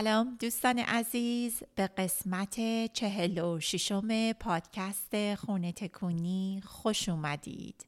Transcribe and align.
سلام 0.00 0.36
دوستان 0.40 0.78
عزیز 0.78 1.62
به 1.74 1.86
قسمت 1.86 2.60
چهل 2.92 3.38
و 3.38 3.60
ششم 3.60 4.32
پادکست 4.32 5.34
خونه 5.34 5.72
تکونی 5.72 6.62
خوش 6.66 7.08
اومدید. 7.08 7.86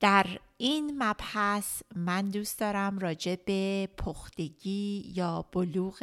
در 0.00 0.26
این 0.58 1.02
مبحث 1.02 1.82
من 1.96 2.28
دوست 2.28 2.58
دارم 2.58 2.98
راجع 2.98 3.36
به 3.44 3.88
پختگی 3.98 5.12
یا 5.14 5.44
بلوغ 5.52 5.96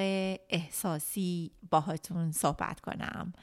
احساسی 0.49 1.51
باهاتون 1.69 2.31
صحبت 2.31 2.79
کنم. 2.79 3.33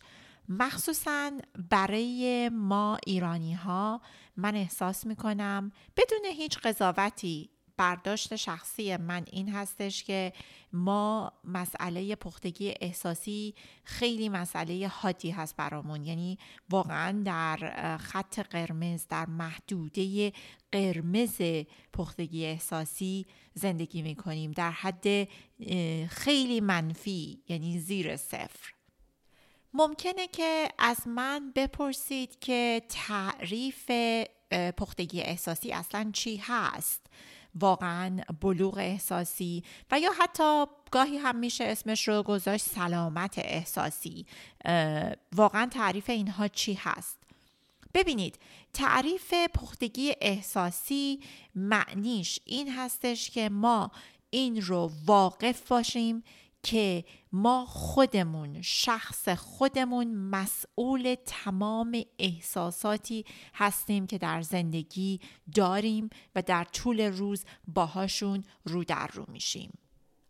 مخصوصا 0.50 1.32
برای 1.70 2.50
ما 2.50 2.98
ایرانی 3.06 3.54
ها 3.54 4.02
من 4.38 4.56
احساس 4.56 5.06
می 5.06 5.16
کنم 5.16 5.72
بدون 5.98 6.26
هیچ 6.26 6.58
قضاوتی 6.58 7.50
برداشت 7.78 8.36
شخصی 8.36 8.98
من 8.98 9.26
این 9.32 9.50
هستش 9.50 10.04
که 10.04 10.34
ما 10.74 11.34
مسئله 11.44 12.16
پختگی 12.16 12.74
احساسی 12.82 13.56
خیلی 13.84 14.30
مسئله 14.30 14.88
حادی 14.88 15.32
هست 15.32 15.56
برامون. 15.56 16.06
یعنی 16.06 16.38
واقعا 16.70 17.22
در 17.26 17.98
خط 17.98 18.40
قرمز 18.40 19.08
در 19.08 19.26
محدوده 19.26 20.34
قرمز 20.72 21.42
پختگی 21.94 22.46
احساسی 22.46 23.26
زندگی 23.54 24.02
می 24.02 24.16
کنیم 24.16 24.52
در 24.52 24.72
حد 24.72 25.28
خیلی 26.08 26.62
منفی 26.62 27.44
یعنی 27.48 27.80
زیر 27.80 28.18
صفر. 28.18 28.77
ممکنه 29.74 30.28
که 30.28 30.70
از 30.78 31.08
من 31.08 31.52
بپرسید 31.56 32.40
که 32.40 32.82
تعریف 32.90 33.92
پختگی 34.78 35.22
احساسی 35.22 35.72
اصلا 35.72 36.10
چی 36.14 36.38
هست؟ 36.38 37.08
واقعا 37.56 38.22
بلوغ 38.42 38.78
احساسی. 38.78 39.64
و 39.92 40.00
یا 40.00 40.12
حتی 40.20 40.66
گاهی 40.92 41.18
هم 41.18 41.36
میشه 41.36 41.64
اسمش 41.64 42.08
رو 42.08 42.24
گذاشت 42.24 42.66
سلامت 42.66 43.34
احساسی. 43.38 44.26
واقعا 45.36 45.66
تعریف 45.66 46.10
اینها 46.10 46.48
چی 46.48 46.74
هست؟ 46.74 47.18
ببینید 47.94 48.40
تعریف 48.74 49.34
پختگی 49.34 50.14
احساسی 50.22 51.20
معنیش 51.56 52.40
این 52.46 52.72
هستش 52.72 53.30
که 53.30 53.50
ما 53.50 53.92
این 54.30 54.62
رو 54.62 54.92
واقف 55.06 55.68
باشیم 55.68 56.24
که 56.68 57.06
ما 57.32 57.66
خودمون 57.66 58.62
شخص 58.62 59.30
خودمون 59.30 60.16
مسئول 60.16 61.16
تمام 61.26 62.02
احساساتی 62.20 63.26
هستیم 63.54 64.08
که 64.08 64.18
در 64.18 64.42
زندگی 64.42 65.20
داریم 65.56 66.10
و 66.36 66.42
در 66.42 66.64
طول 66.64 67.02
روز 67.02 67.46
باهاشون 67.68 68.44
رو 68.66 68.84
در 68.84 69.08
رو 69.08 69.26
میشیم. 69.28 69.78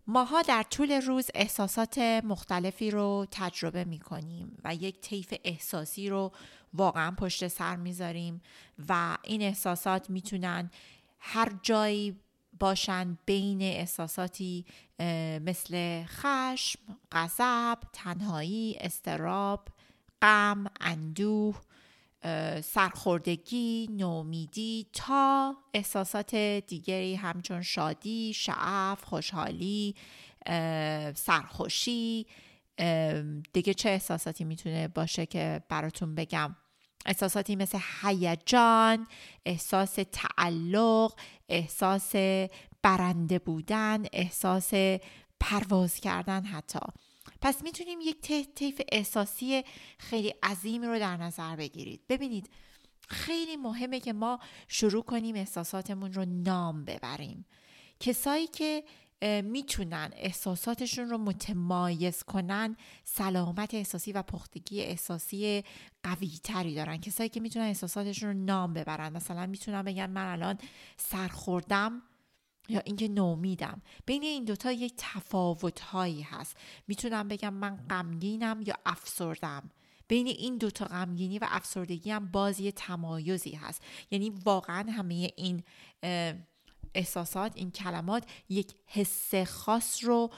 ماها 0.08 0.42
در 0.42 0.64
طول 0.64 0.92
روز 0.92 1.30
احساسات 1.36 1.98
مختلفی 2.24 2.92
رو 2.92 3.28
تجربه 3.32 3.84
می 3.84 4.00
کنیم 4.00 4.58
و 4.64 4.76
یک 4.76 5.02
طیف 5.02 5.34
احساسی 5.44 6.10
رو 6.10 6.32
واقعا 6.74 7.12
پشت 7.12 7.48
سر 7.48 7.76
می‌ذاریم 7.76 8.42
و 8.90 9.18
این 9.24 9.42
احساسات 9.42 10.10
می‌تونن 10.10 10.72
هر 11.20 11.52
جایی 11.62 12.20
باشند 12.60 13.20
بین 13.26 13.62
احساساتی 13.62 14.66
مثل 15.42 16.04
خشم، 16.06 16.80
غضب، 17.12 17.78
تنهایی، 17.94 18.78
استراب، 18.80 19.68
غم، 20.22 20.66
اندوه، 20.82 21.62
سرخوردگی، 22.64 23.88
نومیدی 23.92 24.88
تا 24.94 25.56
احساسات 25.74 26.36
دیگری 26.68 27.16
همچون 27.16 27.62
شادی، 27.62 28.34
شعف، 28.34 29.04
خوشحالی، 29.04 29.96
سرخوشی. 31.16 32.26
دیگه 33.54 33.74
چه 33.74 33.90
احساساتی 33.90 34.44
می‌تونه 34.44 34.88
باشه 34.88 35.26
که 35.26 35.64
براتون 35.70 36.16
بگم؟ 36.16 36.56
احساساتی 37.06 37.56
مثل 37.56 37.80
هیجان 38.02 39.08
احساس 39.46 40.00
تعلق 40.12 41.14
احساس 41.50 42.16
برنده 42.82 43.40
بودن 43.40 44.06
احساس 44.14 44.74
پرواز 45.40 45.96
کردن 45.96 46.46
حتی. 46.46 46.80
پس 47.42 47.64
می‌تونیم 47.64 48.00
یک 48.02 48.22
طیف 48.56 48.82
احساسی 48.92 49.64
خیلی 50.00 50.34
عظیمی 50.44 50.88
رو 50.88 51.00
در 51.00 51.18
نظر 51.18 51.56
بگیرید. 51.56 52.02
ببینید 52.10 52.50
خیلی 53.08 53.58
مهمه 53.58 54.00
که 54.00 54.14
ما 54.14 54.40
شروع 54.68 55.04
کنیم 55.04 55.36
احساساتمون 55.36 56.14
رو 56.14 56.26
نام 56.26 56.86
ببریم. 56.86 57.46
کسایی 58.00 58.48
که 58.48 58.84
می‌تونن 59.44 60.10
احساساتشون 60.14 61.10
رو 61.10 61.18
متمایز 61.18 62.24
کنن 62.24 62.76
سلامت 63.04 63.74
احساسی 63.74 64.12
و 64.12 64.22
پختگی 64.22 64.82
احساسی 64.82 65.64
قوی 66.04 66.40
تری 66.44 66.76
دارن. 66.76 66.98
کسایی 66.98 67.30
که 67.30 67.40
می‌تونن 67.40 67.66
احساساتشون 67.66 68.30
رو 68.30 68.46
نام 68.46 68.74
ببرن. 68.74 69.14
مثلا 69.14 69.46
می‌تونن 69.46 69.82
بگن 69.82 70.10
من 70.10 70.32
الان 70.32 70.58
سرخوردم 70.98 72.02
یا 72.70 72.80
اینکه 72.80 73.08
نومیدم. 73.08 73.82
بین 74.06 74.24
این 74.24 74.46
دوتا 74.46 74.72
یک 74.72 74.94
تفاوت 74.98 75.80
هایی 75.80 76.22
هست. 76.22 76.58
می‌تونم 76.88 77.28
بگم 77.28 77.54
من 77.54 77.76
غمگینم 77.90 78.64
یا 78.66 78.76
افسردم. 78.86 79.70
بین 80.08 80.28
این 80.28 80.58
دوتا 80.58 80.86
غمگینی 80.86 81.40
و 81.40 81.48
افسردگی 81.50 82.12
هم 82.12 82.28
باز 82.28 82.60
یه 82.60 82.72
تمایزی 82.72 83.52
هست. 83.52 83.82
یعنی 84.12 84.30
واقعا 84.30 84.92
همه 84.92 85.32
این 85.36 85.64
احساسات 86.98 87.52
این 87.56 87.72
کلمات 87.72 88.24
یک 88.50 88.74
حس 88.86 89.36
خاص 89.36 90.04
رو 90.04 90.32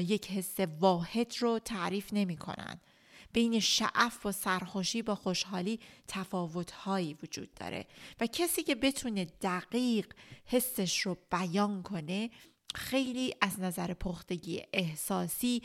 یک 0.00 0.30
حس 0.30 0.60
واحد 0.60 1.32
رو 1.38 1.58
تعریف 1.58 2.08
نمی 2.12 2.36
کنن. 2.36 2.80
بین 3.32 3.60
شعف 3.60 4.26
و 4.26 4.32
سرخوشی 4.32 5.02
با 5.02 5.14
خوشحالی 5.14 5.80
تفاوتهایی 6.08 7.16
وجود 7.22 7.54
داره 7.54 7.86
و 8.20 8.26
کسی 8.26 8.62
که 8.62 8.74
بتونه 8.74 9.24
دقیق 9.24 10.06
حسش 10.46 11.00
رو 11.00 11.16
بیان 11.30 11.82
کنه 11.82 12.30
خیلی 12.74 13.34
از 13.40 13.60
نظر 13.60 13.94
پختگی 13.94 14.62
احساسی 14.72 15.62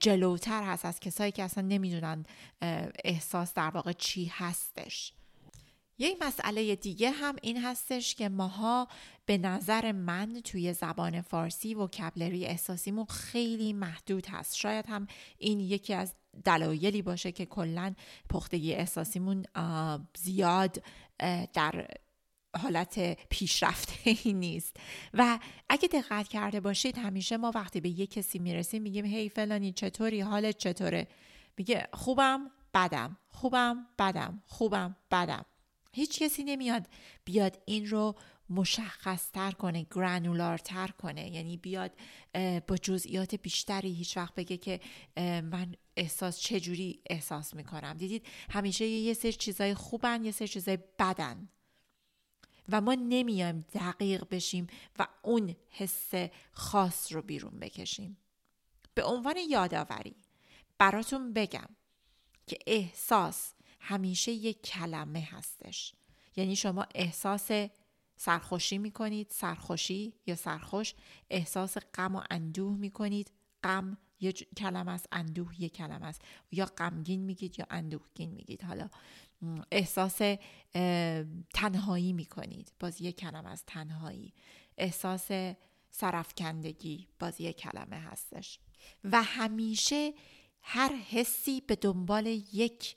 جلوتر 0.00 0.62
هست 0.62 0.84
از 0.84 1.00
کسایی 1.00 1.32
که 1.32 1.42
اصلا 1.42 1.64
نمی‌دونن 1.64 2.26
احساس 3.04 3.54
در 3.54 3.70
واقع 3.70 3.92
چی 3.92 4.32
هستش 4.34 5.12
یک 5.98 6.16
مسئله 6.20 6.76
دیگه 6.76 7.10
هم 7.10 7.36
این 7.42 7.62
هستش 7.62 8.14
که 8.14 8.28
ماها 8.28 8.88
به 9.26 9.38
نظر 9.38 9.92
من 9.92 10.40
توی 10.44 10.72
زبان 10.72 11.20
فارسی 11.20 11.74
و 11.74 11.86
کبلری 11.86 12.46
احساسیمون 12.46 13.04
خیلی 13.04 13.72
محدود 13.72 14.26
هست. 14.26 14.56
شاید 14.56 14.86
هم 14.86 15.06
این 15.38 15.60
یکی 15.60 15.94
از 15.94 16.14
دلایلی 16.44 17.02
باشه 17.02 17.32
که 17.32 17.46
کلا 17.46 17.94
پختگی 18.30 18.74
احساسیمون 18.74 19.44
زیاد 20.18 20.82
در 21.52 21.88
حالت 22.56 23.18
پیشرفته 23.28 24.10
ای 24.24 24.32
نیست. 24.44 24.76
و 25.14 25.38
اگه 25.68 25.88
دقت 25.88 26.28
کرده 26.28 26.60
باشید 26.60 26.98
همیشه 26.98 27.36
ما 27.36 27.52
وقتی 27.54 27.80
به 27.80 27.88
یه 27.88 28.06
کسی 28.06 28.38
می‌رسیم 28.38 28.82
میگیم 28.82 29.04
هی 29.04 29.28
فلانی 29.28 29.72
چطوری؟ 29.72 30.20
حالت 30.20 30.56
چطوره؟ 30.58 31.08
میگه 31.56 31.88
خوبم 31.92 32.50
بدم. 32.74 33.16
خوبم 33.30 33.86
بدم. 33.98 34.42
خوبم 34.46 34.96
بدم. 35.10 35.44
هیچ 35.98 36.18
کسی 36.22 36.44
نمیاد 36.44 36.86
بیاد 37.24 37.62
این 37.66 37.86
رو 37.86 38.14
مشخص 38.50 39.30
تر 39.30 39.50
کنه 39.50 39.86
گرانولارتر 39.90 40.88
کنه. 40.88 41.30
یعنی 41.30 41.56
بیاد 41.56 41.92
با 42.66 42.76
جزئیات 42.76 43.34
بیشتری 43.34 43.92
هیچ 43.92 44.16
وقت 44.16 44.34
بگه 44.34 44.56
که 44.56 44.80
من 45.42 45.74
احساس 45.96 46.40
چجوری 46.40 47.02
احساس 47.10 47.54
می‌کنم. 47.54 47.96
دیدید؟ 47.96 48.26
همیشه 48.50 48.86
یه 48.86 49.14
سری 49.14 49.32
چیزای 49.32 49.74
خوبن 49.74 50.24
یه 50.24 50.32
سری 50.32 50.48
چیزای 50.48 50.78
بدن. 50.98 51.48
و 52.68 52.80
ما 52.80 52.94
نمیایم 52.94 53.60
دقیق 53.60 54.24
بشیم 54.30 54.66
و 54.98 55.06
اون 55.22 55.56
حس 55.70 56.10
خاص 56.52 57.12
رو 57.12 57.22
بیرون 57.22 57.58
بکشیم. 57.58 58.18
به 58.94 59.04
عنوان 59.04 59.36
یادآوری 59.50 60.16
براتون 60.78 61.32
بگم 61.32 61.68
که 62.46 62.58
احساس 62.66 63.54
همیشه 63.80 64.32
یک 64.32 64.62
کلمه 64.62 65.20
هستش. 65.20 65.94
یعنی 66.36 66.56
شما 66.56 66.86
احساس 66.94 67.50
سرخوشی 68.16 68.78
می‌کنید 68.78 69.26
سرخوشی 69.30 70.14
یا 70.26 70.34
سرخوش 70.34 70.94
احساس 71.30 71.76
غم 71.94 72.16
و 72.16 72.22
اندوه 72.30 72.76
می‌کنید. 72.76 73.32
غم 73.62 73.98
یه 74.20 74.32
کلمه 74.32 74.92
است 74.92 75.08
اندوه 75.12 75.62
یه 75.62 75.68
کلمه 75.68 76.06
است. 76.06 76.22
یا 76.52 76.64
غمگین 76.64 77.20
میگید 77.20 77.58
یا 77.58 77.66
اندوهگین 77.70 78.30
میگید. 78.30 78.64
حالا 78.64 78.88
احساس 79.72 80.18
تنهایی 81.54 82.12
می‌کنید. 82.12 82.72
باز 82.80 83.00
یه 83.00 83.12
کلمه 83.12 83.50
از 83.50 83.64
تنهایی. 83.66 84.34
احساس 84.78 85.28
سرفکندگی 85.90 87.08
باز 87.18 87.40
یه 87.40 87.52
کلمه 87.52 87.96
هستش. 87.96 88.58
و 89.04 89.22
همیشه 89.22 90.14
هر 90.62 90.92
حسی 90.92 91.60
به 91.60 91.76
دنبال 91.76 92.26
یک 92.52 92.96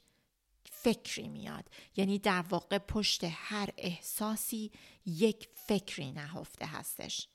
فکری 0.66 1.28
میاد. 1.28 1.70
یعنی 1.96 2.20
در 2.20 2.42
واقع 2.42 2.78
پشت 2.78 3.24
هر 3.24 3.70
احساسی 3.78 4.72
یک 5.06 5.50
فکری 5.54 6.12
نهفته 6.12 6.66
هستش. 6.66 7.28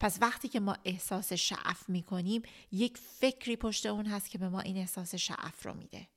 پس 0.00 0.18
وقتی 0.20 0.48
که 0.48 0.60
ما 0.60 0.76
احساس 0.84 1.32
شعف 1.32 1.88
می‌کنیم 1.88 2.42
یک 2.72 2.98
فکری 2.98 3.56
پشت 3.56 3.86
اون 3.86 4.06
هست 4.06 4.30
که 4.30 4.38
به 4.38 4.48
ما 4.48 4.60
این 4.60 4.76
احساس 4.76 5.14
شعف 5.14 5.66
رو 5.66 5.74
میده. 5.74 6.08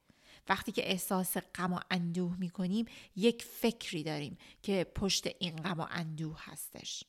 وقتی 0.49 0.71
که 0.71 0.91
احساس 0.91 1.37
غم 1.37 1.73
و 1.73 1.79
اندوه 1.91 2.37
می‌کنیم 2.37 2.85
یک 3.15 3.43
فکری 3.43 4.03
داریم 4.03 4.37
که 4.63 4.83
پشت 4.83 5.27
این 5.39 5.55
غم 5.55 5.79
و 5.79 5.87
اندوه 5.89 6.37
هستش. 6.39 7.03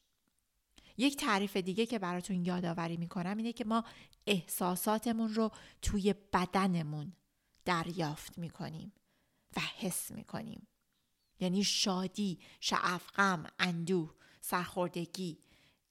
یک 0.98 1.16
تعریف 1.16 1.56
دیگه 1.56 1.86
که 1.86 1.98
براتون 1.98 2.44
یادآوری 2.44 2.96
می‌کنم 2.96 3.36
اینه 3.36 3.52
که 3.52 3.64
ما 3.64 3.84
احساساتمون 4.26 5.34
رو 5.34 5.50
توی 5.82 6.14
بدنمون 6.32 7.12
دریافت 7.64 8.38
می‌کنیم. 8.38 8.92
و 9.56 9.60
حس 9.60 10.10
می‌کنیم. 10.10 10.66
یعنی 11.40 11.64
شادی، 11.64 12.38
شعف 12.60 13.12
غم، 13.12 13.46
اندوه، 13.58 14.14
سرخوردگی، 14.40 15.38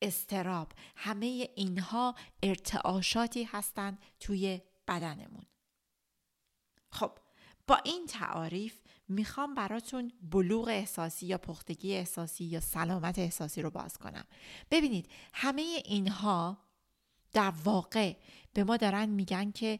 استراب 0.01 0.71
همه 0.95 1.49
اینها 1.55 2.15
ارتعاشاتی 2.43 3.43
هستند 3.43 3.99
توی 4.19 4.61
بدنمون. 4.87 5.45
خب 6.91 7.17
با 7.67 7.75
این 7.75 8.05
تعاریف 8.07 8.79
می‌خوام 9.07 9.55
براتون 9.55 10.11
بلوغ 10.21 10.67
احساسی 10.67 11.25
یا 11.25 11.37
پختگی 11.37 11.93
احساسی 11.93 12.45
یا 12.45 12.59
سلامت 12.59 13.19
احساسی 13.19 13.61
رو 13.61 13.69
باز 13.69 13.97
کنم. 13.97 14.25
ببینید 14.71 15.11
همه 15.33 15.61
اینها 15.85 16.64
در 17.35 17.53
واقع 17.63 18.15
به 18.53 18.63
ما 18.63 18.77
دارن 18.77 19.09
میگن 19.09 19.51
که 19.51 19.79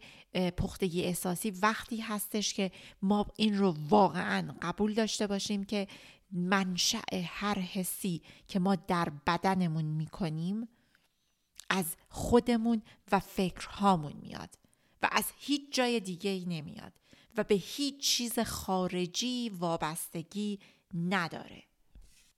پختگی 0.58 1.04
احساسی 1.04 1.52
وقتی 1.52 1.98
هستش 1.98 2.54
که 2.54 2.72
ما 3.02 3.28
این 3.36 3.58
رو 3.58 3.76
واقعا 3.90 4.56
قبول 4.62 4.94
داشته 4.94 5.28
باشیم 5.28 5.64
که 5.64 5.88
منشأ 6.32 7.22
هر 7.26 7.60
حسی 7.60 8.22
که 8.48 8.60
ما 8.60 8.76
در 8.76 9.10
بدنمون 9.28 9.86
می‌کنیم 9.86 10.68
از 11.70 11.96
خودمون 12.10 12.82
و 13.12 13.20
فکرهامون 13.20 14.14
میاد 14.22 14.56
و 15.02 15.10
از 15.12 15.26
هیچ 15.38 15.62
جای 15.72 16.00
دیگه 16.00 16.30
ای 16.30 16.46
نمیاد 16.46 16.94
و 17.38 17.44
به 17.44 17.56
هیچ 17.56 18.00
چیز 18.00 18.40
خارجی 18.40 19.50
وابستگی 19.50 20.60
نداره. 20.94 21.64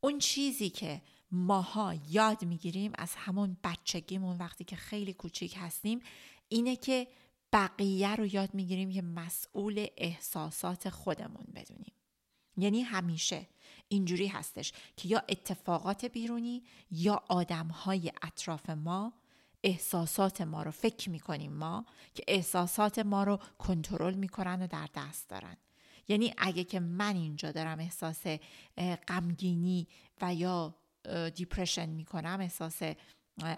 اون 0.01 0.19
چیزی 0.19 0.69
که 0.69 1.01
ماها 1.31 1.95
یاد 2.09 2.45
می‌گیریم 2.45 2.91
از 2.95 3.15
همون 3.15 3.57
بچگیمون 3.63 4.37
وقتی 4.37 4.63
که 4.63 4.75
خیلی 4.75 5.13
کوچیک 5.13 5.57
هستیم 5.57 5.99
اینه 6.49 6.75
که 6.75 7.07
بقیه 7.53 8.15
رو 8.15 8.25
یاد 8.25 8.53
می‌گیریم 8.53 8.91
که 8.91 9.01
مسئول 9.01 9.87
احساسات 9.97 10.89
خودمون 10.89 11.45
بدونیم. 11.55 11.93
یعنی 12.57 12.81
همیشه 12.81 13.47
اینجوری 13.87 14.27
هستش 14.27 14.73
که 14.97 15.07
یا 15.07 15.23
اتفاقات 15.29 16.05
بیرونی 16.05 16.63
یا 16.91 17.23
آدمهای 17.27 18.11
اطراف 18.21 18.69
ما 18.69 19.13
احساسات 19.63 20.41
ما 20.41 20.63
رو 20.63 20.71
فکر 20.71 21.09
می‌کنیم 21.09 21.53
ما 21.53 21.85
که 22.13 22.23
احساسات 22.27 22.99
ما 22.99 23.23
رو 23.23 23.39
کنترل 23.57 24.13
می‌کنن 24.13 24.61
و 24.61 24.67
در 24.67 24.89
دست 24.95 25.29
دارن. 25.29 25.57
یعنی 26.07 26.33
اگه 26.37 26.63
که 26.63 26.79
من 26.79 27.15
اینجا 27.15 27.51
دارم 27.51 27.79
احساس 27.79 28.23
غمگینی 29.07 29.87
و 30.21 30.35
یا 30.35 30.75
دیپرشن 31.35 31.89
می‌کنم 31.89 32.37
احساس 32.41 32.79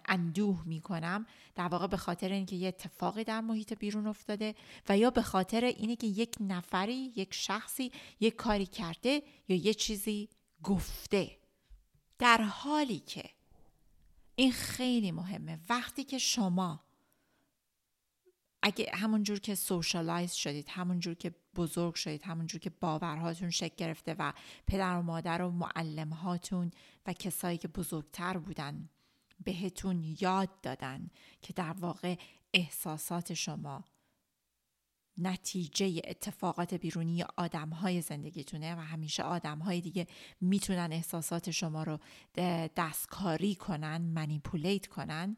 اندوه 0.05 0.63
می‌کنم 0.65 1.25
در 1.55 1.67
واقع 1.67 1.87
به 1.87 1.97
خاطر 1.97 2.31
اینکه 2.31 2.55
یه 2.55 2.67
اتفاقی 2.67 3.23
در 3.23 3.41
محیط 3.41 3.73
بیرون 3.73 4.07
افتاده 4.07 4.55
و 4.89 4.97
یا 4.97 5.09
به 5.09 5.21
خاطر 5.21 5.63
اینه 5.63 5.95
که 5.95 6.07
یک 6.07 6.35
نفری 6.39 7.13
یک 7.15 7.33
شخصی 7.33 7.91
یک 8.19 8.35
کاری 8.35 8.65
کرده 8.65 9.23
یا 9.47 9.55
یه 9.55 9.73
چیزی 9.73 10.29
گفته. 10.63 11.39
در 12.19 12.41
حالی 12.41 12.99
که 12.99 13.29
این 14.35 14.51
خیلی 14.51 15.11
مهمه. 15.11 15.59
وقتی 15.69 16.03
که 16.03 16.17
شما 16.17 16.83
اگه 18.61 18.89
همونجور 18.93 19.39
که 19.39 19.55
سوشالایز 19.55 20.33
شدید 20.33 20.69
همونجور 20.69 21.13
که 21.13 21.35
بزرگ 21.55 21.95
شدید 21.95 22.23
همونجور 22.23 22.61
که 22.61 22.69
باورهاتون 22.69 23.49
شکل 23.49 23.75
گرفته 23.77 24.15
و 24.19 24.33
پدر 24.67 24.97
و 24.97 25.01
مادر 25.01 25.41
و 25.41 25.51
معلم 25.51 26.09
هاتون 26.09 26.71
و 27.07 27.13
کسایی 27.13 27.57
که 27.57 27.67
بزرگتر 27.67 28.37
بودن 28.37 28.89
بهتون 29.43 30.15
یاد 30.21 30.61
دادن 30.61 31.09
که 31.41 31.53
در 31.53 31.73
واقع 31.73 32.15
احساسات 32.53 33.33
شما 33.33 33.83
نتیجه 35.17 36.01
اتفاقات 36.03 36.73
بیرونی 36.73 37.23
آدم 37.37 37.69
های 37.69 38.01
زندگیتونه 38.01 38.75
و 38.75 38.79
همیشه 38.79 39.23
آدم 39.23 39.59
های 39.59 39.81
دیگه 39.81 40.07
می‌تونن 40.41 40.89
احساسات 40.91 41.51
شما 41.51 41.83
رو 41.83 41.99
دستکاری 42.75 43.55
کنن 43.55 44.01
منیپولیت 44.01 44.87
کنن. 44.87 45.37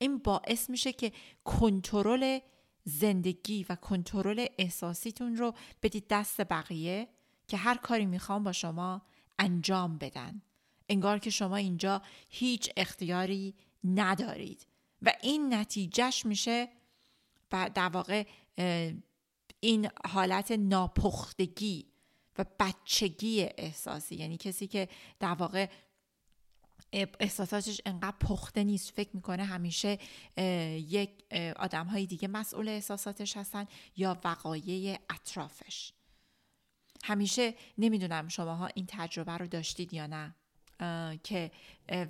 این 0.00 0.18
باعث 0.18 0.70
میشه 0.70 0.92
که 0.92 1.12
کنترل 1.44 2.38
زندگی 2.84 3.66
و 3.68 3.74
کنترل 3.74 4.46
احساسیتون 4.58 5.36
رو 5.36 5.54
بدید 5.82 6.04
دست 6.08 6.40
بقیه 6.40 7.08
که 7.48 7.56
هر 7.56 7.76
کاری 7.76 8.06
می‌خوام 8.06 8.44
با 8.44 8.52
شما 8.52 9.02
انجام 9.38 9.98
بدن. 9.98 10.42
انگار 10.88 11.18
که 11.18 11.30
شما 11.30 11.56
اینجا 11.56 12.02
هیچ 12.28 12.70
اختیاری 12.76 13.54
ندارید. 13.84 14.66
و 15.02 15.12
این 15.22 15.54
نتیجهش 15.54 16.26
میشه 16.26 16.68
و 17.52 17.70
در 17.74 17.88
واقع 17.88 18.26
این 19.60 19.88
حالت 20.04 20.52
ناپختگی 20.52 21.86
و 22.38 22.44
بچگی 22.60 23.42
احساسی. 23.42 24.16
یعنی 24.16 24.36
کسی 24.36 24.66
که 24.66 24.88
در 25.20 25.34
واقع 25.34 25.68
احساساتش 26.92 27.80
انقدر 27.86 28.16
پخته 28.20 28.64
نیست. 28.64 28.90
فکر 28.90 29.10
می‌کنه 29.12 29.44
همیشه 29.44 29.98
یک 30.76 31.24
آدم 31.56 31.86
های 31.86 32.06
دیگه 32.06 32.28
مسئول 32.28 32.68
احساساتش 32.68 33.36
هستن 33.36 33.66
یا 33.96 34.20
وقایع 34.24 34.98
اطرافش. 35.10 35.92
همیشه 37.04 37.54
نمی‌دونم 37.78 38.28
شماها 38.28 38.68
این 38.74 38.86
تجربه 38.88 39.32
رو 39.32 39.46
داشتید 39.46 39.94
یا 39.94 40.06
نه. 40.06 40.34
که 41.22 41.50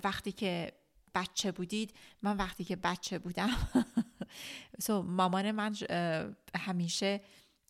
وقتی 0.03 0.31
که 0.31 0.73
بچه 1.15 1.51
بودید 1.51 1.93
من 2.21 2.37
وقتی 2.37 2.63
که 2.63 2.75
بچه 2.75 3.19
بودم 3.19 3.49
سو 4.85 5.01
مامان 5.01 5.51
من 5.51 5.75
همیشه 6.55 7.21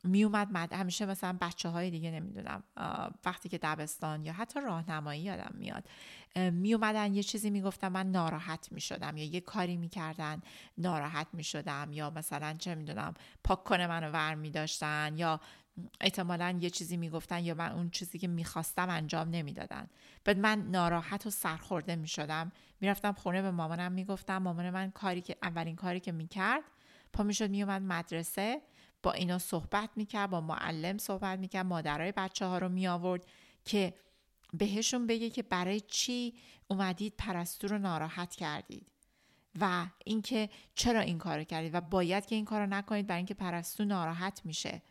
میومد 0.04 0.48
مد 0.52 0.74
همیشه 0.74 1.06
مثلا 1.06 1.38
بچه 1.42 1.70
های 1.70 1.90
دیگه 1.90 2.12
نمی‌دونم 2.12 2.64
وقتی 3.26 3.50
که 3.50 3.58
دبستان 3.58 4.26
یا 4.26 4.34
حتی 4.34 4.60
راهنمایی 4.62 5.22
یادم 5.22 5.52
میاد 5.54 5.84
میومدن 6.36 7.14
یه 7.14 7.24
چیزی 7.24 7.50
می‌گفتن 7.50 7.88
من 7.88 8.12
ناراحت 8.12 8.72
می‌شدم 8.72 9.18
یا 9.18 9.26
یه 9.26 9.42
کاری 9.42 9.78
می‌کردن 9.78 10.42
ناراحت 10.78 11.28
می‌شدم 11.34 11.90
یا 11.92 12.10
مثلا 12.10 12.54
چه 12.54 12.76
می‌دونم 12.76 13.14
پاک 13.44 13.64
کنه 13.64 13.88
منو 13.88 14.12
ور 14.12 14.36
میداشتن 14.36 15.18
یا 15.18 15.40
احتمالا 16.02 16.58
یه 16.60 16.70
چیزی 16.70 16.98
می‌گفتن 16.98 17.44
یا 17.44 17.54
من 17.54 17.72
اون 17.72 17.90
چیزی 17.90 18.20
که 18.20 18.28
می‌خواستم 18.28 18.90
انجام 18.90 19.30
نمی‌دادن. 19.30 19.88
بعد 20.26 20.40
من 20.40 20.62
ناراحت 20.62 21.26
و 21.26 21.30
سرخورده 21.30 21.96
می‌شدم. 21.96 22.52
می‌رفتم 22.82 23.12
خونه 23.12 23.42
به 23.42 23.52
مامانم 23.52 23.92
می‌گفتم 23.92 24.38
مامان 24.38 24.70
من 24.70 24.92
کاری 24.92 25.22
که 25.22 25.38
اولین 25.44 25.76
کاری 25.76 26.00
که 26.00 26.12
می‌کرد 26.12 26.64
پا 27.14 27.24
می‌شد 27.24 27.50
میومد 27.50 27.82
مدرسه. 27.82 28.62
با 29.04 29.12
اینا 29.12 29.38
صحبت 29.40 29.90
می‌کرد 29.96 30.30
با 30.30 30.42
معلم 30.42 30.98
صحبت 30.98 31.40
می‌کرد 31.40 31.66
مادرای 31.66 32.12
بچه 32.12 32.46
ها 32.46 32.58
رو 32.58 32.70
می 32.70 32.88
آورد 32.88 33.26
که 33.66 33.94
بهشون 34.54 35.08
بگه 35.08 35.30
که 35.30 35.44
برای 35.44 35.80
چی 35.80 36.34
اومدید 36.68 37.14
پرستو 37.18 37.68
رو 37.68 37.78
ناراحت 37.78 38.36
کردید 38.36 38.88
و 39.60 39.86
اینکه 40.06 40.50
چرا 40.76 41.00
این 41.00 41.18
کارو 41.18 41.44
کردید 41.44 41.76
و 41.76 41.82
باید 41.82 42.26
که 42.26 42.36
این 42.36 42.46
کارو 42.46 42.66
نکنید 42.66 43.08
برای 43.08 43.18
اینکه 43.18 43.34
پرستو 43.34 43.86
ناراحت 43.86 44.42
میشه. 44.46 44.82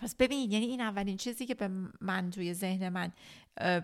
پس 0.00 0.14
ببینید 0.14 0.52
یعنی 0.52 0.66
این 0.66 0.80
اولین 0.80 1.16
چیزی 1.16 1.46
که 1.46 1.54
به 1.54 1.68
من 2.00 2.30
توی 2.30 2.54
ذهن 2.54 2.88
من 2.88 3.12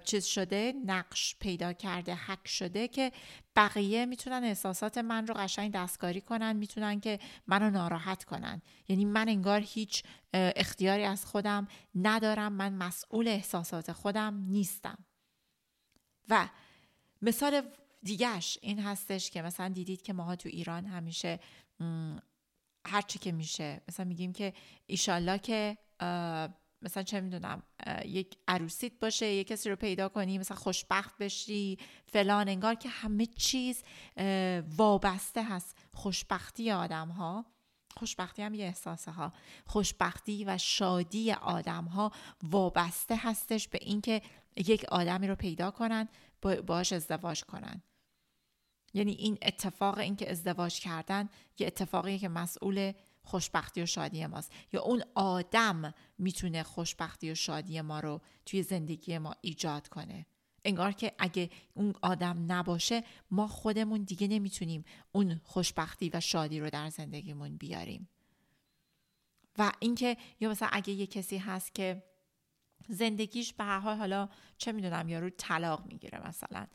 چیز 0.05 0.25
شده 0.25 0.75
نقش 0.85 1.37
پیدا 1.41 1.73
کرده 1.73 2.15
حک 2.15 2.49
شده 2.49 2.89
که 2.89 3.13
بقیه 3.57 4.07
می‌تونن 4.07 4.45
احساسات 4.45 4.99
من 4.99 5.27
رو 5.27 5.35
قشنگ 5.35 5.73
دستکاری 5.73 6.21
کنن 6.21 6.57
می‌تونن 6.57 7.01
که 7.01 7.19
منو 7.47 7.71
ناراحت 7.71 8.25
کنن. 8.25 8.63
یعنی 8.89 9.05
من 9.05 9.29
انگار 9.29 9.61
هیچ 9.61 10.03
اختیاری 10.35 11.05
از 11.05 11.27
خودم 11.27 11.69
ندارم 11.95 12.53
من 12.53 12.75
مسئول 12.75 13.29
احساسات 13.29 13.93
خودم 13.93 14.45
نیستم. 14.49 15.05
و 16.29 16.49
مثال 17.23 17.63
دیگهش 18.03 18.59
این 18.63 18.79
هستش 18.81 19.31
که 19.31 19.43
مثلا 19.43 19.69
دیدید 19.69 20.03
که 20.03 20.13
ماها 20.13 20.37
تو 20.37 20.49
ایران 20.49 20.87
همیشه 20.87 21.41
هرچی 22.87 23.19
که 23.19 23.33
میشه 23.33 23.81
مثلا 23.89 24.07
میگیم 24.07 24.33
که 24.33 24.53
ایشالله 24.87 25.39
که 25.39 25.79
مثلا 26.83 27.03
چه 27.03 27.21
می‌دونم 27.21 27.63
یک 28.05 28.39
عروسیت 28.49 28.99
باشه 29.01 29.27
یک 29.27 29.47
کسی 29.47 29.71
رو 29.71 29.77
پیدا 29.77 30.09
کنی 30.09 30.39
مثلا 30.39 30.57
خوشبخت 30.57 31.19
بشی 31.19 31.79
فلان 32.07 32.49
انگار 32.49 32.75
که 32.75 32.89
همه 32.89 33.27
چیز 33.27 33.83
وابسته 34.77 35.45
هست. 35.45 35.77
خوشبختی 35.93 36.71
آدم 36.71 37.09
ها 37.09 37.47
خوشبختی 37.97 38.43
هم 38.43 38.55
یه 38.55 38.65
احساسه 38.65 39.11
ها 39.11 39.33
خوشبختی 39.67 40.45
و 40.45 40.59
شادی 40.59 41.33
آدم 41.33 41.85
ها 41.85 42.13
وابسته 42.43 43.17
هستش 43.17 43.69
به 43.69 43.79
اینکه 43.83 44.23
یک 44.57 44.85
آدمی 44.85 45.29
رو 45.29 45.35
پیدا 45.35 45.71
کنن 45.71 46.09
باش 46.67 46.93
ازدواج 46.93 47.45
کنن. 47.45 47.83
یعنی 48.95 49.13
این 49.13 49.39
اتفاق 49.43 49.99
اینکه 49.99 50.31
ازدواج 50.31 50.81
کردن 50.81 51.29
یه 51.59 51.67
اتفاقی 51.67 52.19
که 52.19 52.29
مسئول 52.29 52.93
خوشبختی 53.27 53.83
و 53.83 53.87
شادی 53.87 54.27
ماست. 54.27 54.53
یا 54.73 54.83
اون 54.83 55.03
آدم 55.15 55.95
می‌تونه 56.19 56.63
خوشبختی 56.63 57.31
و 57.31 57.35
شادی 57.35 57.81
ما 57.81 58.01
رو 58.01 58.21
توی 58.47 58.63
زندگی 58.63 59.19
ما 59.19 59.35
ایجاد 59.41 59.89
کنه. 59.89 60.27
انگار 60.65 60.93
که 60.93 61.13
اگه 61.19 61.51
اون 61.75 61.95
آدم 62.03 62.53
نباشه 62.53 63.05
ما 63.31 63.49
خودمون 63.49 64.03
دیگه 64.03 64.29
نمی‌تونیم 64.29 64.85
اون 65.13 65.41
خوشبختی 65.45 66.11
و 66.15 66.21
شادی 66.21 66.61
رو 66.61 66.71
در 66.71 66.91
زندگیمون 66.91 67.57
بیاریم. 67.57 68.09
و 69.59 69.73
اینکه 69.79 70.17
یا 70.41 70.51
مثلا 70.51 70.69
اگه 70.73 70.93
یه 70.93 71.07
کسی 71.07 71.39
هست 71.39 71.75
که 71.75 72.03
زندگیش 72.89 73.53
به 73.53 73.65
هر 73.65 73.79
حال 73.79 73.97
حالا 73.97 74.29
چه 74.59 74.73
می‌دونم 74.73 75.09
یارو 75.09 75.31
طلاق 75.31 75.87
می‌گیره 75.87 76.29
مثلا 76.29 76.67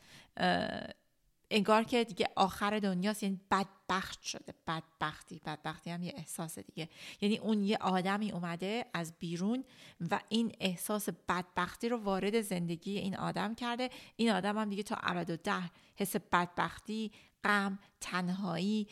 انگار 1.52 1.84
که 1.84 2.04
دیگه 2.04 2.28
آخر 2.36 2.78
دنیاست 2.78 3.22
یعنی 3.22 3.40
بدبخت 3.50 4.22
شده. 4.22 4.54
بدبختی 4.66 5.40
بدبختی 5.46 5.90
هم 5.90 6.02
یه 6.02 6.12
احساس 6.16 6.58
دیگه. 6.58 6.88
یعنی 7.20 7.38
اون 7.38 7.62
یه 7.62 7.76
آدمی 7.76 8.32
اومده 8.32 8.86
از 8.94 9.12
بیرون 9.18 9.64
و 10.10 10.20
این 10.28 10.52
احساس 10.60 11.08
بدبختی 11.28 11.88
رو 11.88 11.96
وارد 11.96 12.40
زندگی 12.40 12.98
این 12.98 13.16
آدم 13.16 13.54
کرده. 13.54 13.90
این 14.16 14.30
آدم 14.30 14.58
هم 14.58 14.68
دیگه 14.68 14.82
تا 14.82 14.96
ابد 15.02 15.30
و 15.30 15.36
ده 15.36 15.70
حس 15.96 16.16
بدبختی 16.16 17.12
غم 17.44 17.78
تنهایی 18.00 18.88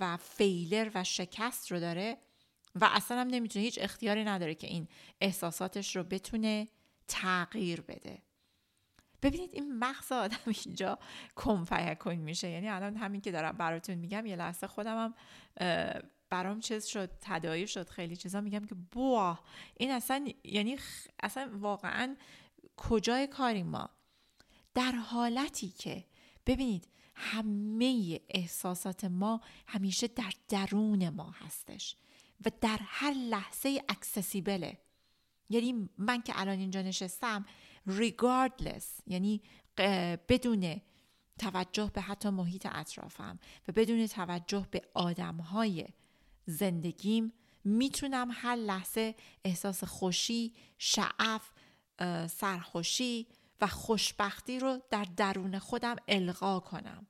و 0.00 0.16
فیلر 0.16 0.90
و 0.94 1.04
شکست 1.04 1.72
رو 1.72 1.80
داره 1.80 2.16
و 2.74 2.88
اصلا 2.92 3.20
هم 3.20 3.26
نمی‌تونه 3.26 3.64
هیچ 3.64 3.78
اختیاری 3.82 4.24
نداره 4.24 4.54
که 4.54 4.66
این 4.66 4.88
احساساتش 5.20 5.96
رو 5.96 6.04
بتونه 6.04 6.68
تغییر 7.08 7.80
بده. 7.80 8.22
ببینید 9.26 9.50
این 9.52 9.78
مغز 9.78 10.12
آدم 10.12 10.36
اینجا 10.64 10.98
کن 11.36 12.14
میشه. 12.14 12.50
یعنی 12.50 12.68
الان 12.68 12.96
همین 12.96 13.20
که 13.20 13.30
دارم 13.32 13.52
براتون 13.56 13.94
میگم 13.94 14.26
یه 14.26 14.36
لحظه 14.36 14.66
خودم 14.66 14.96
هم 14.96 15.14
برام 16.30 16.60
چیز 16.60 16.86
شد 16.86 17.10
تدایی 17.20 17.66
شد 17.66 17.88
خیلی 17.88 18.16
چیزا 18.16 18.40
میگم 18.40 18.64
که 18.64 18.74
بوا 18.74 19.38
این 19.76 19.90
اصلا 19.90 20.28
یعنی 20.44 20.78
اصلا 21.22 21.50
واقعا 21.52 22.16
کجای 22.76 23.26
کاری 23.26 23.62
ما؟ 23.62 23.90
در 24.74 24.92
حالتی 24.92 25.68
که 25.68 26.04
ببینید 26.46 26.88
همه 27.14 28.20
احساسات 28.28 29.04
ما 29.04 29.40
همیشه 29.66 30.08
در 30.08 30.32
درون 30.48 31.08
ما 31.08 31.30
هستش 31.30 31.96
و 32.46 32.50
در 32.60 32.78
هر 32.82 33.12
لحظه 33.12 33.82
اکسسیبله 33.88 34.78
یعنی 35.48 35.88
من 35.98 36.22
که 36.22 36.32
الان 36.40 36.58
اینجا 36.58 36.82
نشستم 36.82 37.46
regardless 37.88 38.84
یعنی 39.06 39.42
بدون 40.28 40.80
توجه 41.38 41.90
به 41.94 42.00
حتی 42.00 42.28
محیط 42.28 42.66
اطرافم 42.70 43.38
و 43.68 43.72
بدون 43.72 44.06
توجه 44.06 44.66
به 44.70 44.82
آدمهای 44.94 45.88
زندگیم 46.46 47.32
می‌تونم 47.64 48.28
هر 48.32 48.56
لحظه 48.56 49.14
احساس 49.44 49.84
خوشی، 49.84 50.54
شعف، 50.78 51.52
سرخوشی 52.30 53.26
و 53.60 53.66
خوشبختی 53.66 54.58
رو 54.58 54.78
در 54.90 55.06
درون 55.16 55.58
خودم 55.58 55.96
القا 56.08 56.60
کنم. 56.60 57.06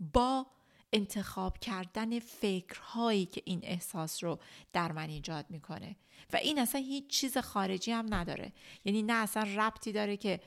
با 0.00 0.46
انتخاب 0.92 1.58
کردن 1.58 2.18
فکرهایی 2.18 3.26
که 3.26 3.42
این 3.44 3.60
احساس 3.62 4.24
رو 4.24 4.38
در 4.72 4.92
من 4.92 5.08
ایجاد 5.08 5.46
می‌کنه. 5.50 5.96
و 6.32 6.36
این 6.36 6.58
اصلا 6.58 6.80
هیچ 6.80 7.06
چیز 7.06 7.38
خارجی 7.38 7.92
هم 7.92 8.14
نداره. 8.14 8.52
یعنی 8.84 9.02
نه 9.02 9.12
اصلا 9.12 9.42
ربطی 9.42 9.92
داره 9.92 10.16
که 10.16 10.40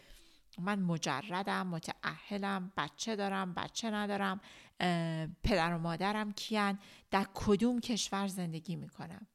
من 0.60 0.80
مجردم 0.80 1.68
متعهلم 1.68 2.72
بچه 2.78 3.16
دارم 3.16 3.54
بچه 3.54 3.90
ندارم 3.92 4.42
پدر 5.44 5.74
و 5.74 5.78
مادرم 5.78 6.34
کیان 6.34 6.80
در 7.12 7.28
کدوم 7.34 7.80
کشور 7.80 8.28
زندگی 8.28 8.76
می‌کنم. 8.76 9.28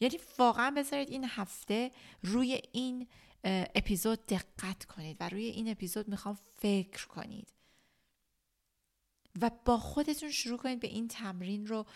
یعنی 0.00 0.18
واقعا 0.38 0.70
بذارید 0.70 1.10
این 1.10 1.24
هفته 1.24 1.90
روی 2.22 2.60
این 2.72 3.08
اپیزود 3.44 4.26
دقت 4.26 4.84
کنید 4.84 5.16
و 5.20 5.28
روی 5.28 5.44
این 5.44 5.70
اپیزود 5.70 6.08
می‌خوام 6.08 6.38
فکر 6.58 7.06
کنید. 7.06 7.52
و 9.40 9.50
با 9.64 9.78
خودتون 9.78 10.30
شروع 10.30 10.58
کنید 10.58 10.80
به 10.80 10.88
این 10.88 11.08
تمرین 11.08 11.66
رو 11.66 11.86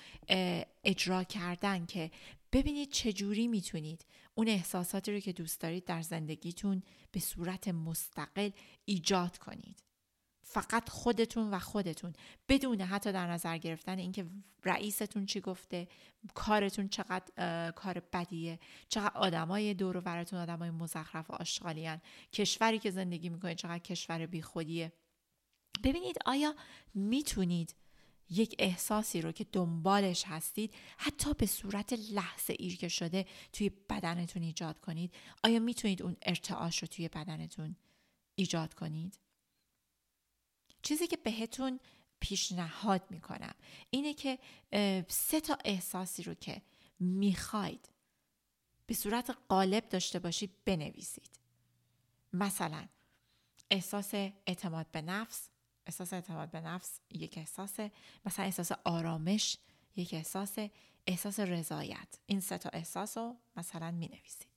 اجرا 0.84 1.24
کردن 1.24 1.86
که 1.86 2.10
ببینید 2.52 2.90
چجوری 2.90 3.48
می‌تونید 3.48 4.04
اون 4.34 4.48
احساساتی 4.48 5.12
رو 5.12 5.20
که 5.20 5.32
دوست 5.32 5.60
دارید 5.60 5.84
در 5.84 6.02
زندگیتون 6.02 6.82
به 7.12 7.20
صورت 7.20 7.68
مستقل 7.68 8.50
ایجاد 8.84 9.38
کنید. 9.38 9.82
فقط 10.42 10.88
خودتون 10.88 11.50
و 11.50 11.58
خودتون. 11.58 12.12
بدون 12.48 12.80
حتی 12.80 13.12
در 13.12 13.26
نظر 13.26 13.58
گرفتن 13.58 13.98
اینکه 13.98 14.26
رئیستون 14.64 15.26
چی 15.26 15.40
گفته 15.40 15.88
کارتون 16.34 16.88
چقدر 16.88 17.70
کار 17.70 18.02
بدیه 18.12 18.58
چقدر 18.88 19.16
آدمای 19.18 19.74
دور 19.74 19.96
و 19.96 20.00
براتون 20.00 20.38
آدمای 20.38 20.70
مزخرف 20.70 21.30
و 21.30 21.34
آشغالیان. 21.34 22.00
کشوری 22.32 22.78
که 22.78 22.90
زندگی 22.90 23.28
می‌کنید 23.28 23.56
چقدر 23.56 23.78
کشور 23.78 24.26
بیخودیه. 24.26 24.92
ببینید 25.82 26.16
آیا 26.26 26.54
می‌تونید 26.94 27.74
یک 28.30 28.54
احساسی 28.58 29.20
رو 29.20 29.32
که 29.32 29.44
دنبالش 29.44 30.24
هستید 30.26 30.74
حتی 30.98 31.34
به 31.34 31.46
صورت 31.46 31.92
لحظه 31.92 32.56
ایر 32.58 32.76
که 32.76 32.88
شده 32.88 33.26
توی 33.52 33.68
بدنتون 33.68 34.42
ایجاد 34.42 34.80
کنید؟ 34.80 35.14
آیا 35.44 35.58
می‌تونید 35.58 36.02
اون 36.02 36.16
ارتعاش 36.22 36.78
رو 36.78 36.88
توی 36.88 37.08
بدنتون 37.08 37.76
ایجاد 38.34 38.74
کنید؟ 38.74 39.18
چیزی 40.82 41.06
که 41.06 41.16
بهتون 41.16 41.80
پیشنهاد 42.20 43.10
می‌کنم 43.10 43.54
اینه 43.90 44.14
که 44.14 44.38
سه 45.08 45.40
تا 45.40 45.58
احساسی 45.64 46.22
رو 46.22 46.34
که 46.34 46.62
می‌خواید 47.00 47.88
به 48.86 48.94
صورت 48.94 49.36
غالب 49.50 49.88
داشته 49.88 50.18
باشید 50.18 50.50
بنویسید. 50.64 51.30
مثلا 52.32 52.88
احساس 53.70 54.14
اعتماد 54.46 54.90
به 54.90 55.02
نفس 55.02 55.48
احساس 55.88 56.12
اعتماد 56.12 56.50
به 56.50 56.60
نفس 56.60 57.00
یک 57.10 57.38
احساس 57.38 57.76
مثلا 58.26 58.44
احساس 58.44 58.72
آرامش 58.84 59.58
یک 59.96 60.14
احساس 60.14 60.56
احساس 61.06 61.40
رضایت. 61.40 62.18
این 62.26 62.40
سه 62.40 62.58
تا 62.58 62.68
احساس 62.72 63.18
رو 63.18 63.36
مثلا 63.56 63.90
می 63.90 64.08
نویسید 64.08 64.48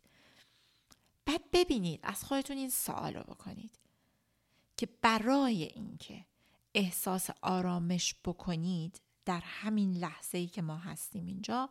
بعد 1.26 1.42
ببینید 1.54 2.00
از 2.04 2.24
خودتون 2.24 2.58
این 2.58 2.70
سوال 2.70 3.14
رو 3.14 3.24
بکنید 3.24 3.80
که 4.78 4.88
برای 5.02 5.64
اینکه 5.64 6.26
احساس 6.74 7.30
آرامش 7.42 8.16
بکنید 8.26 9.02
در 9.26 9.42
همین 9.46 9.94
لحظه 9.98 10.38
ای 10.38 10.48
که 10.48 10.62
ما 10.62 10.78
هستیم 10.78 11.26
اینجا 11.26 11.70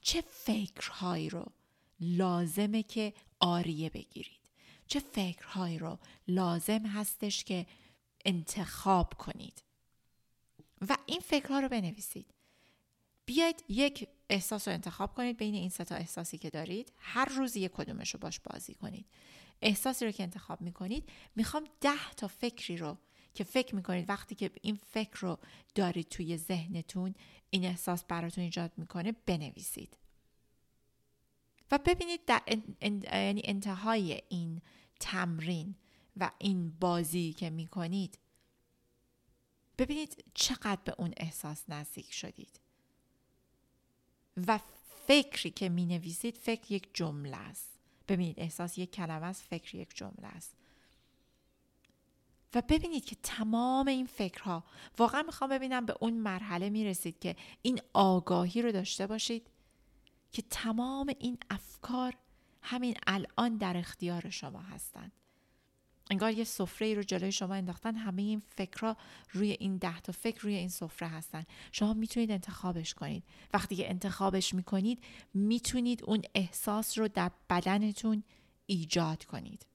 چه 0.00 0.20
فکرهایی 0.20 1.30
رو 1.30 1.52
لازمه 2.00 2.82
که 2.82 3.14
آریه 3.40 3.90
بگیرید؟ 3.90 4.40
چه 4.86 5.00
فکرهایی 5.00 5.78
رو 5.78 5.98
لازم 6.28 6.86
هستش 6.86 7.44
که 7.44 7.66
انتخاب 8.26 9.14
کنید. 9.14 9.62
و 10.88 10.96
این 11.06 11.20
فکرها 11.20 11.60
رو 11.60 11.68
بنویسید. 11.68 12.34
بیاید 13.26 13.64
یک 13.68 14.08
احساس 14.30 14.68
رو 14.68 14.74
انتخاب 14.74 15.14
کنید 15.14 15.36
بین 15.36 15.54
این 15.54 15.68
سه 15.68 15.84
تا 15.84 15.94
احساسی 15.94 16.38
که 16.38 16.50
دارید. 16.50 16.92
هر 16.96 17.24
روز 17.24 17.56
یک 17.56 17.72
کدومش 17.72 18.14
رو 18.14 18.20
باش 18.20 18.40
بازی 18.40 18.74
کنید. 18.74 19.06
احساسی 19.62 20.04
رو 20.04 20.10
که 20.10 20.22
انتخاب 20.22 20.60
می‌کنید. 20.60 21.08
می‌خوام 21.36 21.64
ده 21.80 22.14
تا 22.16 22.28
فکری 22.28 22.76
رو 22.76 22.98
که 23.34 23.44
فکر 23.44 23.74
می‌کنید 23.74 24.08
وقتی 24.08 24.34
که 24.34 24.50
این 24.62 24.76
فکر 24.76 25.20
رو 25.20 25.38
دارید 25.74 26.08
توی 26.08 26.36
ذهنتون 26.36 27.14
این 27.50 27.64
احساس 27.64 28.04
براتون 28.04 28.44
ایجاد 28.44 28.72
می‌کنه 28.76 29.12
بنویسید. 29.12 29.96
و 31.70 31.78
ببینید 31.78 32.24
در 32.24 32.42
یعنی 33.12 33.42
انتهای 33.44 34.22
این 34.28 34.62
تمرین 35.00 35.74
و 36.16 36.30
این 36.38 36.70
بازی 36.70 37.32
که 37.32 37.50
می‌کنید 37.50 38.18
ببینید 39.78 40.24
چقدر 40.34 40.80
به 40.84 40.94
اون 40.98 41.12
احساس 41.16 41.64
نزدیک 41.68 42.12
شدید. 42.12 42.60
و 44.46 44.60
فکری 45.06 45.50
که 45.50 45.68
می 45.68 45.86
نویسید 45.86 46.38
فکر 46.38 46.72
یک 46.72 46.88
جمله 46.94 47.36
است. 47.36 47.78
ببینید 48.08 48.40
احساس 48.40 48.78
یک 48.78 48.90
کلمه 48.90 49.26
است 49.26 49.42
فکر 49.42 49.74
یک 49.74 49.96
جمله 49.96 50.26
است. 50.26 50.56
و 52.54 52.62
ببینید 52.68 53.04
که 53.04 53.16
تمام 53.22 53.88
این 53.88 54.06
فکرها 54.06 54.64
واقعا 54.98 55.22
می‌خوام 55.22 55.50
ببینم 55.50 55.86
به 55.86 55.96
اون 56.00 56.12
مرحله 56.12 56.70
می‌رسید 56.70 57.18
که 57.18 57.36
این 57.62 57.80
آگاهی 57.92 58.62
رو 58.62 58.72
داشته 58.72 59.06
باشید 59.06 59.50
که 60.32 60.42
تمام 60.50 61.14
این 61.18 61.38
افکار 61.50 62.16
همین 62.62 62.96
الان 63.06 63.56
در 63.56 63.76
اختیار 63.76 64.30
شما 64.30 64.60
هستند. 64.60 65.12
انگار 66.10 66.32
یه 66.32 66.44
سفره 66.44 66.86
ای 66.86 66.94
رو 66.94 67.02
جلوی 67.02 67.32
شما 67.32 67.54
انداختن 67.54 67.94
همه 67.94 68.22
این 68.22 68.42
فکرها 68.56 68.96
روی 69.32 69.56
این 69.60 69.76
ده 69.76 70.00
تا 70.00 70.12
فکر 70.12 70.40
روی 70.40 70.54
این 70.54 70.68
سفره 70.68 71.08
هستن. 71.08 71.44
شما 71.72 71.94
می‌تونید 71.94 72.30
انتخابش 72.30 72.94
کنید. 72.94 73.24
وقتی 73.54 73.76
که 73.76 73.90
انتخابش 73.90 74.54
می‌کنید 74.54 75.04
می‌تونید 75.34 76.04
اون 76.04 76.22
احساس 76.34 76.98
رو 76.98 77.08
در 77.08 77.30
بدنتون 77.50 78.22
ایجاد 78.66 79.24
کنید. 79.24 79.66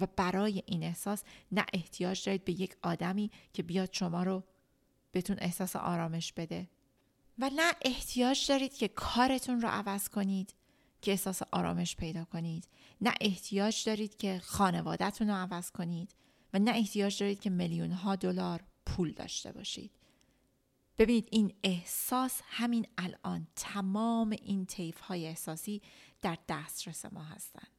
و 0.00 0.06
برای 0.16 0.62
این 0.66 0.82
احساس 0.82 1.22
نه 1.52 1.64
احتیاج 1.72 2.24
دارید 2.24 2.44
به 2.44 2.52
یک 2.52 2.76
آدمی 2.82 3.30
که 3.52 3.62
بیاد 3.62 3.88
شما 3.92 4.22
رو 4.22 4.44
بهتون 5.12 5.36
احساس 5.40 5.76
آرامش 5.76 6.32
بده. 6.32 6.68
و 7.38 7.50
نه 7.56 7.72
احتیاج 7.82 8.46
دارید 8.48 8.74
که 8.74 8.88
کارتون 8.88 9.60
رو 9.60 9.68
عوض 9.68 10.08
کنید. 10.08 10.54
که 11.02 11.10
احساس 11.10 11.42
آرامش 11.52 11.96
پیدا 11.96 12.24
کنید. 12.24 12.68
نه 13.00 13.14
احتیاج 13.20 13.84
دارید 13.84 14.16
که 14.16 14.40
خانوادهتون 14.44 15.28
رو 15.28 15.34
عوض 15.34 15.70
کنید 15.70 16.14
و 16.54 16.58
نه 16.58 16.70
احتیاج 16.70 17.20
دارید 17.20 17.40
که 17.40 17.50
میلیون 17.50 17.90
ها 17.90 18.16
دلار 18.16 18.64
پول 18.86 19.12
داشته 19.12 19.52
باشید. 19.52 19.90
ببینید 20.98 21.28
این 21.30 21.54
احساس 21.64 22.40
همین 22.44 22.86
الان 22.98 23.46
تمام 23.56 24.30
این 24.30 24.66
طیف 24.66 25.00
های 25.00 25.26
احساسی 25.26 25.82
در 26.22 26.38
دسترس 26.48 27.04
ما 27.04 27.22
هستند 27.22 27.77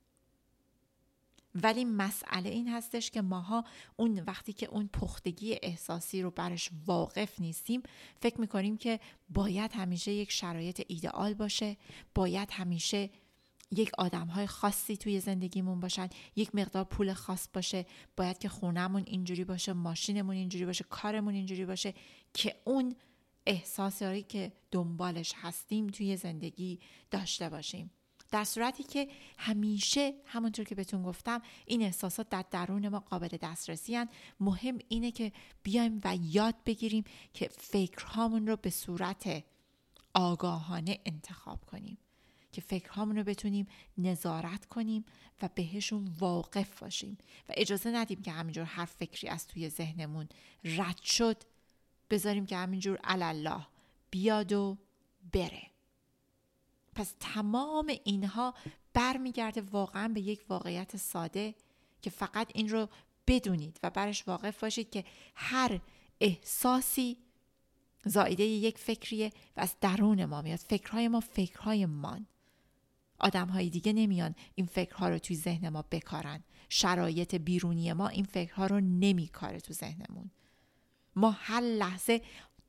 ولی 1.55 1.85
مسئله 1.85 2.49
این 2.49 2.67
هستش 2.67 3.11
که 3.11 3.21
ماها 3.21 3.63
اون 3.95 4.19
وقتی 4.27 4.53
که 4.53 4.65
اون 4.65 4.89
پختگی 4.93 5.57
احساسی 5.63 6.21
رو 6.21 6.31
برش 6.31 6.69
واقف 6.85 7.39
نیستیم 7.39 7.83
فکر 8.21 8.41
می‌کنیم 8.41 8.77
که 8.77 8.99
باید 9.29 9.71
همیشه 9.71 10.11
یک 10.11 10.31
شرایط 10.31 10.83
ایدئال 10.87 11.33
باشه 11.33 11.77
باید 12.15 12.49
همیشه 12.51 13.09
یک 13.71 13.91
آدم 13.97 14.27
های 14.27 14.47
خاصی 14.47 14.97
توی 14.97 15.19
زندگیمون 15.19 15.79
باشن 15.79 16.09
یک 16.35 16.55
مقدار 16.55 16.83
پول 16.83 17.13
خاص 17.13 17.47
باشه 17.53 17.85
باید 18.17 18.37
که 18.37 18.49
خونهمون 18.49 19.03
اینجوری 19.05 19.43
باشه 19.43 19.73
ماشینمون 19.73 20.35
اینجوری 20.35 20.65
باشه 20.65 20.83
کارمون 20.89 21.33
اینجوری 21.33 21.65
باشه 21.65 21.93
که 22.33 22.55
اون 22.63 22.95
احساسی 23.45 24.23
که 24.23 24.51
دنبالش 24.71 25.33
هستیم 25.35 25.87
توی 25.87 26.17
زندگی 26.17 26.79
داشته 27.11 27.49
باشیم. 27.49 27.91
در 28.31 28.43
صورتی 28.43 28.83
که 28.83 29.07
همیشه 29.37 30.13
همونطور 30.25 30.65
که 30.65 30.75
بهتون 30.75 31.03
گفتم 31.03 31.41
این 31.65 31.81
احساسات 31.81 32.29
در 32.29 32.45
درون 32.51 32.87
ما 32.87 32.99
قابل 32.99 33.37
دسترسی 33.41 33.95
هن. 33.95 34.09
مهم 34.39 34.77
اینه 34.87 35.11
که 35.11 35.31
بیایم 35.63 36.01
و 36.03 36.17
یاد 36.21 36.55
بگیریم 36.65 37.03
که 37.33 37.49
فکرهامون 37.57 38.47
رو 38.47 38.55
به 38.55 38.69
صورت 38.69 39.43
آگاهانه 40.13 40.99
انتخاب 41.05 41.65
کنیم. 41.65 41.97
که 42.51 42.61
فکرهامون 42.61 43.17
رو 43.17 43.23
بتونیم 43.23 43.67
نظارت 43.97 44.65
کنیم 44.65 45.05
و 45.41 45.49
بهشون 45.55 46.07
واقف 46.19 46.79
باشیم. 46.79 47.17
و 47.49 47.53
اجازه 47.57 47.91
ندیم 47.91 48.21
که 48.21 48.31
همینجور 48.31 48.63
هر 48.63 48.85
فکری 48.85 49.27
از 49.27 49.47
توی 49.47 49.69
ذهنمون 49.69 50.29
رد 50.63 51.01
شد 51.03 51.43
بذاریم 52.09 52.45
که 52.45 52.57
همینجور 52.57 52.99
الله 53.03 53.67
بیاد 54.11 54.53
و 54.53 54.77
بره. 55.33 55.78
پس 56.95 57.13
تمام 57.19 57.93
اینها 58.03 58.53
برمیگرده 58.93 59.61
واقعا 59.61 60.07
به 60.07 60.21
یک 60.21 60.45
واقعیت 60.49 60.97
ساده 60.97 61.55
که 62.01 62.09
فقط 62.09 62.51
این 62.53 62.69
رو 62.69 62.89
بدونید 63.27 63.79
و 63.83 63.89
برش 63.89 64.27
واقف 64.27 64.59
باشید 64.59 64.89
که 64.89 65.03
هر 65.35 65.79
احساسی 66.21 67.17
زایده 68.05 68.43
یک 68.43 68.77
فکریه 68.77 69.31
و 69.57 69.61
از 69.61 69.75
درون 69.81 70.25
ما 70.25 70.41
میاد. 70.41 70.59
فکرهای 70.59 71.07
ما 71.07 71.19
فکرهای 71.19 71.85
مان. 71.85 72.27
آدم 73.19 73.47
های 73.47 73.69
دیگه 73.69 73.93
نمیان 73.93 74.35
این 74.55 74.65
فکرها 74.65 75.09
رو 75.09 75.19
توی 75.19 75.35
ذهن 75.35 75.69
ما 75.69 75.81
بکارن. 75.91 76.43
شرایط 76.69 77.35
بیرونی 77.35 77.93
ما 77.93 78.07
این 78.07 78.25
فکرها 78.25 78.67
رو 78.67 78.79
نمیکاره 78.79 79.59
تو 79.59 79.73
ذهنمون. 79.73 80.31
ما 81.15 81.31
هر 81.31 81.61
لحظه 81.61 82.21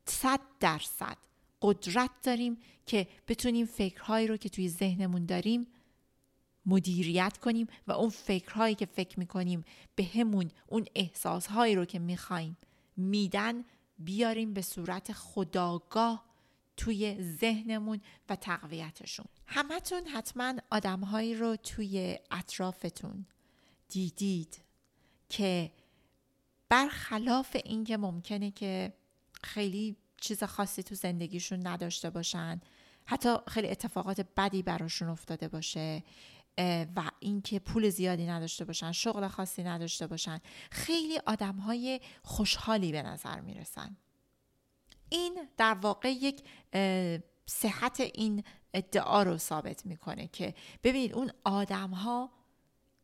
صد 0.05 0.41
درصد 0.61 1.17
قدرت 1.63 2.11
داریم 2.23 2.59
که 2.87 3.07
بتونیم 3.29 3.67
فکرهایی 3.67 4.27
رو 4.27 4.37
که 4.37 4.49
توی 4.49 4.69
ذهنمون 4.69 5.27
داریم 5.27 5.67
مدیریت 6.67 7.39
کنیم 7.39 7.67
و 7.87 7.93
اون 7.93 8.11
فکرهایی 8.11 8.75
که 8.75 8.87
فکر 8.87 9.19
می‌کنیم 9.19 9.65
به 9.97 10.05
همون 10.05 10.51
اون 10.67 10.87
احساسهایی 10.95 11.75
رو 11.75 11.85
که 11.85 11.99
می‌خوایم 11.99 12.57
میدن 12.97 13.65
بیاریم 13.99 14.53
به 14.55 14.63
صورت 14.63 15.13
خداگاه 15.13 16.31
توی 16.77 17.17
ذهنمون 17.41 18.01
و 18.29 18.37
تقویتشون. 18.37 19.27
همتون 19.47 20.07
حتما 20.07 20.55
آدمهایی 20.71 21.35
رو 21.35 21.57
توی 21.57 22.19
اطرافتون 22.31 23.27
دیدید 23.89 24.61
که 25.29 25.73
برخلاف 26.69 27.57
اینکه 27.65 27.97
ممکنه 27.97 28.51
که 28.51 28.93
خیلی 29.43 29.97
چیز 30.21 30.45
خاصی 30.45 30.83
تو 30.83 30.95
زندگیشون 30.95 31.67
نداشته 31.67 32.11
باشن. 32.11 32.61
حتی 33.07 33.37
خیلی 33.49 33.69
اتفاقات 33.69 34.27
بدی 34.37 34.63
براشون 34.63 35.09
افتاده 35.09 35.49
باشه 35.49 36.03
و 36.97 37.11
اینکه 37.21 37.59
پول 37.59 37.89
زیادی 37.89 38.27
نداشته 38.27 38.65
باشن 38.65 38.93
شغل 38.93 39.29
خاصی 39.29 39.63
نداشته 39.63 40.07
باشن. 40.07 40.41
خیلی 40.71 41.19
آدم 41.27 41.57
های 41.57 42.01
خوشحالی 42.23 42.93
به 42.93 43.03
نظر 43.03 43.41
می‌رسن. 43.41 43.97
این 45.09 45.49
در 45.57 45.75
واقع 45.75 46.11
یک 46.11 46.43
صحت 47.47 48.01
این 48.01 48.45
ادعا 48.75 49.23
رو 49.23 49.39
ثابت 49.39 49.87
می‌کنه 49.87 50.29
که 50.29 50.55
ببینید 50.85 51.13
اون 51.13 51.33
آدم 51.45 51.91
ها 51.91 52.31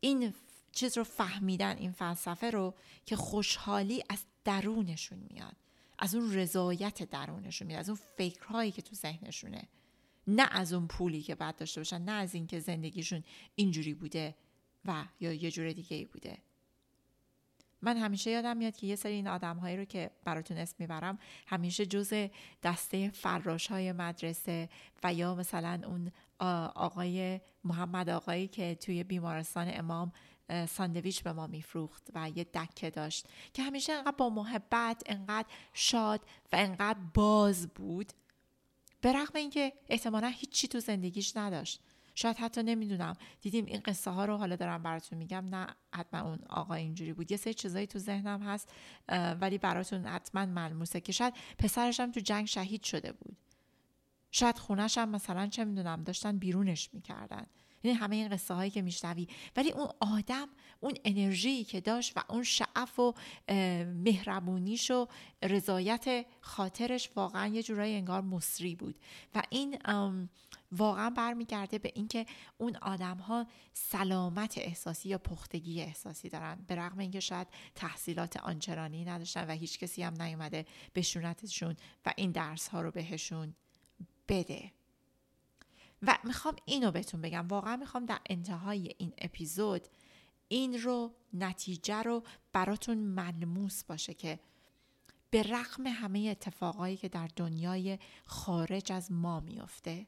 این 0.01 0.35
چیز 0.73 0.99
رو 0.99 1.05
فهمیدن 1.05 1.77
این 1.77 1.93
فلسفه 1.93 2.51
رو 2.51 2.75
که 3.07 3.17
خوشحالی 3.17 4.05
از 4.09 4.25
درونشون 4.45 5.19
میاد. 5.31 5.57
از 5.99 6.15
اون 6.15 6.35
رضایت 6.35 7.03
درونشون 7.03 7.69
میاد 7.69 7.81
از 7.81 7.89
اون 7.89 7.99
فکرهایی 8.17 8.71
که 8.71 8.83
تو 8.83 8.95
ذهنشونه. 8.95 9.69
نه 10.27 10.49
از 10.51 10.73
اون 10.73 10.87
پولی 10.87 11.23
که 11.23 11.35
بعد 11.35 11.57
داشته 11.57 11.81
باشن 11.81 12.03
نه 12.03 12.13
از 12.13 12.35
اینکه 12.35 12.61
زندگیشون 12.61 13.25
اینجوری 13.55 13.95
بوده 13.95 14.35
و 14.85 15.05
یا 15.21 15.33
یه 15.33 15.51
جور 15.51 15.73
دیگه 15.73 15.97
ای 15.97 16.05
بوده. 16.05 16.39
من 17.83 17.97
همیشه 17.97 18.31
یادم 18.31 18.57
میاد 18.57 18.77
که 18.77 18.87
یه 18.87 18.97
سری 18.97 19.13
این 19.13 19.29
آدم 19.29 19.57
هایی 19.57 19.77
رو 19.77 19.85
که 19.85 20.11
براتون 20.25 20.57
اسم 20.57 20.77
می‌برم 20.79 21.19
همیشه 21.47 21.87
جز 21.87 22.29
دسته 22.63 23.11
فراش 23.11 23.67
های 23.67 23.93
مدرسه 23.93 24.69
و 25.05 25.15
یا 25.15 25.35
مثلا 25.35 25.81
اون 25.87 26.13
آقای 26.75 27.41
محمد 27.65 28.09
آقایی 28.09 28.49
که 28.49 28.75
توی 28.75 29.05
بیمارستان 29.05 29.71
امام 29.75 30.13
ساندویچ 30.69 31.23
به 31.23 31.33
ما 31.33 31.47
میفروخت 31.47 32.11
و 32.15 32.31
یه 32.31 32.45
دکه 32.45 32.91
داشت 32.91 33.27
که 33.53 33.63
همیشه 33.63 33.93
انقدر 33.93 34.17
با 34.17 34.31
محبت 34.31 35.03
انقدر 35.07 35.49
شاد 35.73 36.21
و 36.53 36.57
انقدر 36.57 36.99
باز 37.15 37.69
بود. 37.69 38.13
به 39.01 39.13
رغم 39.13 39.33
اینکه 39.35 39.73
احتمالا 39.89 40.29
هیچی 40.29 40.69
تو 40.69 40.81
زندگیش 40.81 41.37
نداشت. 41.37 41.81
شاید 42.15 42.37
حتی 42.37 42.63
نمی‌دونم. 42.63 43.17
دیدیم 43.41 43.65
این 43.65 43.81
قصه 43.81 44.11
ها 44.11 44.25
رو 44.25 44.37
حالا 44.37 44.57
دارم 44.57 44.83
براتون 44.83 45.19
میگم. 45.19 45.45
نه 45.45 45.67
حتما 45.95 46.21
اون 46.21 46.39
آقا 46.49 46.75
اینجوری 46.75 47.13
بود. 47.13 47.31
یه 47.31 47.37
سری 47.37 47.55
چیزایی 47.55 47.87
تو 47.87 47.99
ذهنم 47.99 48.43
هست 48.43 48.73
ولی 49.41 49.59
براتون 49.59 50.07
حتما 50.07 50.47
ملموسه 50.47 51.01
که 51.01 51.13
شاید 51.13 51.35
پسرش 51.59 52.01
هم 52.01 52.13
تو 52.13 52.21
جنگ 52.21 52.47
شهید 52.47 52.83
شده 52.83 53.13
بود. 53.13 53.37
شاید 54.31 54.59
خونش 54.59 54.99
هم 54.99 55.09
مثلا 55.09 55.47
چه 55.47 55.65
می‌دونم 55.65 56.03
داشتن 56.03 56.39
بیرونش 56.39 56.91
می‌کردن. 56.93 57.47
یعنی 57.87 57.99
همه 57.99 58.17
این 58.17 58.29
قصه 58.29 58.55
هایی 58.55 58.71
که 58.71 58.83
میشنوی. 58.83 59.29
ولی 59.57 59.71
اون 59.71 59.89
آدم 60.01 60.49
اون 60.81 60.95
انرژی 61.05 61.65
که 61.65 61.81
داشت 61.81 62.13
و 62.17 62.23
اون 62.29 62.43
شعف 62.43 62.99
و 62.99 63.15
مهربونیش 64.05 64.91
و 64.91 65.07
رضایت 65.43 66.27
خاطرش 66.41 67.11
واقعا 67.17 67.47
یه 67.47 67.63
جورایی 67.63 67.95
انگار 67.95 68.21
مصری 68.21 68.75
بود. 68.75 69.01
و 69.35 69.43
این 69.51 69.79
واقعا 70.73 71.11
برمیگرده 71.11 71.79
به 71.79 71.93
اینکه 71.95 72.27
اون 72.59 72.77
آدم 72.77 73.17
ها 73.17 73.47
سلامت 73.73 74.59
احساسی 74.59 75.09
یا 75.09 75.19
پختگی 75.19 75.83
احساسی 75.83 76.29
دارن. 76.29 76.65
به 76.69 76.75
رغم 76.75 76.99
اینکه 76.99 77.21
شاید 77.21 77.49
تحصیلات 77.75 78.37
آنچرانی 78.37 79.05
نداشتن 79.05 79.47
و 79.51 79.53
هیچ 79.53 79.79
کسی 79.79 80.03
هم 80.03 80.23
نیومده 80.23 80.67
بشونتشون 80.95 81.77
و 82.07 82.13
این 82.17 82.31
درس 82.31 82.69
ها 82.69 82.81
رو 82.81 82.91
بهشون 82.91 83.55
بده. 84.29 84.76
و 86.03 86.19
می‌خوام 86.25 86.57
اینو 86.65 86.91
بهتون 86.91 87.21
بگم. 87.21 87.49
واقعا 87.49 87.77
می‌خوام 87.77 88.07
در 88.07 88.21
انتهای 88.31 88.95
این 88.99 89.13
اپیزود 89.19 89.89
این 90.49 90.83
رو 90.83 91.13
نتیجه 91.33 92.03
رو 92.03 92.23
براتون 92.53 92.99
ملموس 92.99 93.85
باشه 93.85 94.15
که 94.15 94.41
به 95.31 95.43
رغم 95.43 95.87
همه 95.87 96.29
اتفاقایی 96.31 96.97
که 96.97 97.09
در 97.09 97.31
دنیای 97.37 97.99
خارج 98.25 98.93
از 98.93 99.13
ما 99.13 99.41
میافته 99.41 100.07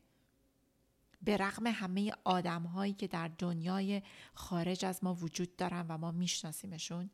به 1.23 1.37
رغم 1.37 1.67
همه 1.67 2.13
آدم 2.25 2.63
هایی 2.63 2.93
که 2.93 3.07
در 3.07 3.29
دنیای 3.29 4.03
خارج 4.35 4.85
از 4.85 5.05
ما 5.05 5.15
وجود 5.15 5.57
دارن 5.57 5.87
و 5.89 5.99
ما 5.99 6.13
میشناسیمشون 6.13 7.11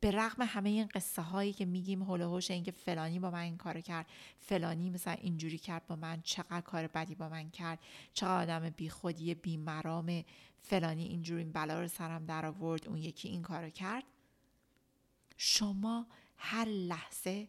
به 0.00 0.10
رغم 0.10 0.42
همه 0.42 0.68
این 0.68 0.86
قصه 0.86 1.22
هایی 1.22 1.52
که 1.52 1.64
میگیم 1.64 2.02
هلوهوش 2.02 2.50
اینکه 2.50 2.72
فلانی 2.72 3.18
با 3.18 3.30
من 3.30 3.38
این 3.38 3.56
کار 3.56 3.80
کرد 3.80 4.06
فلانی 4.38 4.90
مثلا 4.90 5.12
اینجوری 5.12 5.58
کرد 5.58 5.86
با 5.86 5.96
من 5.96 6.22
چقدر 6.22 6.60
کار 6.60 6.86
بدی 6.86 7.14
با 7.14 7.28
من 7.28 7.50
کرد 7.50 7.78
چقدر 8.12 8.42
آدم 8.42 8.70
بی 8.70 8.90
خودی 8.90 9.34
بی 9.34 9.56
مرام 9.56 10.24
فلانی 10.62 11.04
اینجوری 11.04 11.42
این 11.42 11.52
بلا 11.52 11.80
رو 11.80 11.88
سرم 11.88 12.26
در 12.26 12.46
آورد 12.46 12.88
اون 12.88 12.96
یکی 12.98 13.28
این 13.28 13.42
کار 13.42 13.70
کرد. 13.70 14.04
شما 15.36 16.06
هر 16.36 16.64
لحظه 16.64 17.48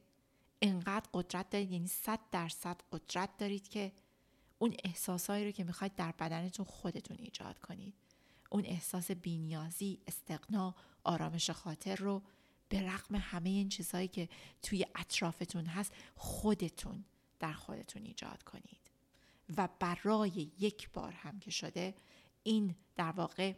انقدر 0.61 1.09
قدرت 1.13 1.49
دارید 1.49 1.71
یعنی 1.71 1.87
صد 1.87 2.19
درصد 2.31 2.81
قدرت 2.91 3.37
دارید 3.37 3.67
که 3.67 3.91
اون 4.59 4.75
احساسهایی 4.83 5.45
رو 5.45 5.51
که 5.51 5.63
می‌خواید 5.63 5.95
در 5.95 6.11
بدنتون 6.11 6.65
خودتون 6.65 7.17
ایجاد 7.19 7.59
کنید. 7.59 7.93
اون 8.49 8.65
احساس 8.65 9.11
بینیازی 9.11 9.99
استقنا 10.07 10.75
آرامش 11.03 11.49
خاطر 11.49 11.95
رو 11.95 12.21
به 12.71 12.81
رغم 12.81 13.15
همه 13.15 13.49
این 13.49 13.69
چیزهایی 13.69 14.07
که 14.07 14.29
توی 14.61 14.85
اطرافتون 14.95 15.65
هست 15.65 15.93
خودتون 16.15 17.05
در 17.39 17.53
خودتون 17.53 18.05
ایجاد 18.05 18.43
کنید. 18.43 18.91
و 19.57 19.69
برای 19.79 20.51
یک 20.59 20.89
بار 20.89 21.11
هم 21.11 21.39
که 21.39 21.51
شده 21.51 21.95
این 22.43 22.75
در 22.95 23.11
واقع 23.11 23.53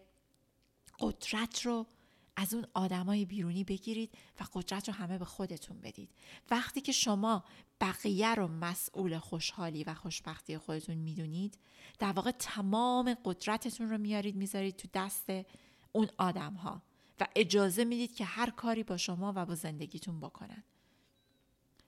قدرت 0.99 1.61
رو 1.61 1.85
از 2.35 2.53
اون 2.53 2.65
آدمای 2.73 3.25
بیرونی 3.25 3.63
بگیرید 3.63 4.17
و 4.39 4.43
قدرت 4.53 4.87
رو 4.89 4.93
همه 4.93 5.17
به 5.17 5.25
خودتون 5.25 5.79
بدید. 5.81 6.09
وقتی 6.51 6.81
که 6.81 6.91
شما 6.91 7.43
بقیه 7.81 8.35
رو 8.35 8.47
مسئول 8.47 9.17
خوشحالی 9.17 9.83
و 9.83 9.93
خوشبختی 9.93 10.57
خودتون 10.57 10.95
می‌دونید 10.95 11.57
در 11.99 12.11
واقع 12.11 12.31
تمام 12.31 13.17
قدرتتون 13.25 13.89
رو 13.89 13.97
میارید 13.97 14.35
می‌ذارید 14.35 14.75
تو 14.75 14.87
دست 14.93 15.29
اون 15.91 16.09
آدم 16.17 16.53
ها 16.53 16.81
و 17.19 17.27
اجازه 17.35 17.83
می‌دید 17.83 18.15
که 18.15 18.25
هر 18.25 18.49
کاری 18.49 18.83
با 18.83 18.97
شما 18.97 19.33
و 19.35 19.45
با 19.45 19.55
زندگیتون 19.55 20.19
بکنن. 20.19 20.63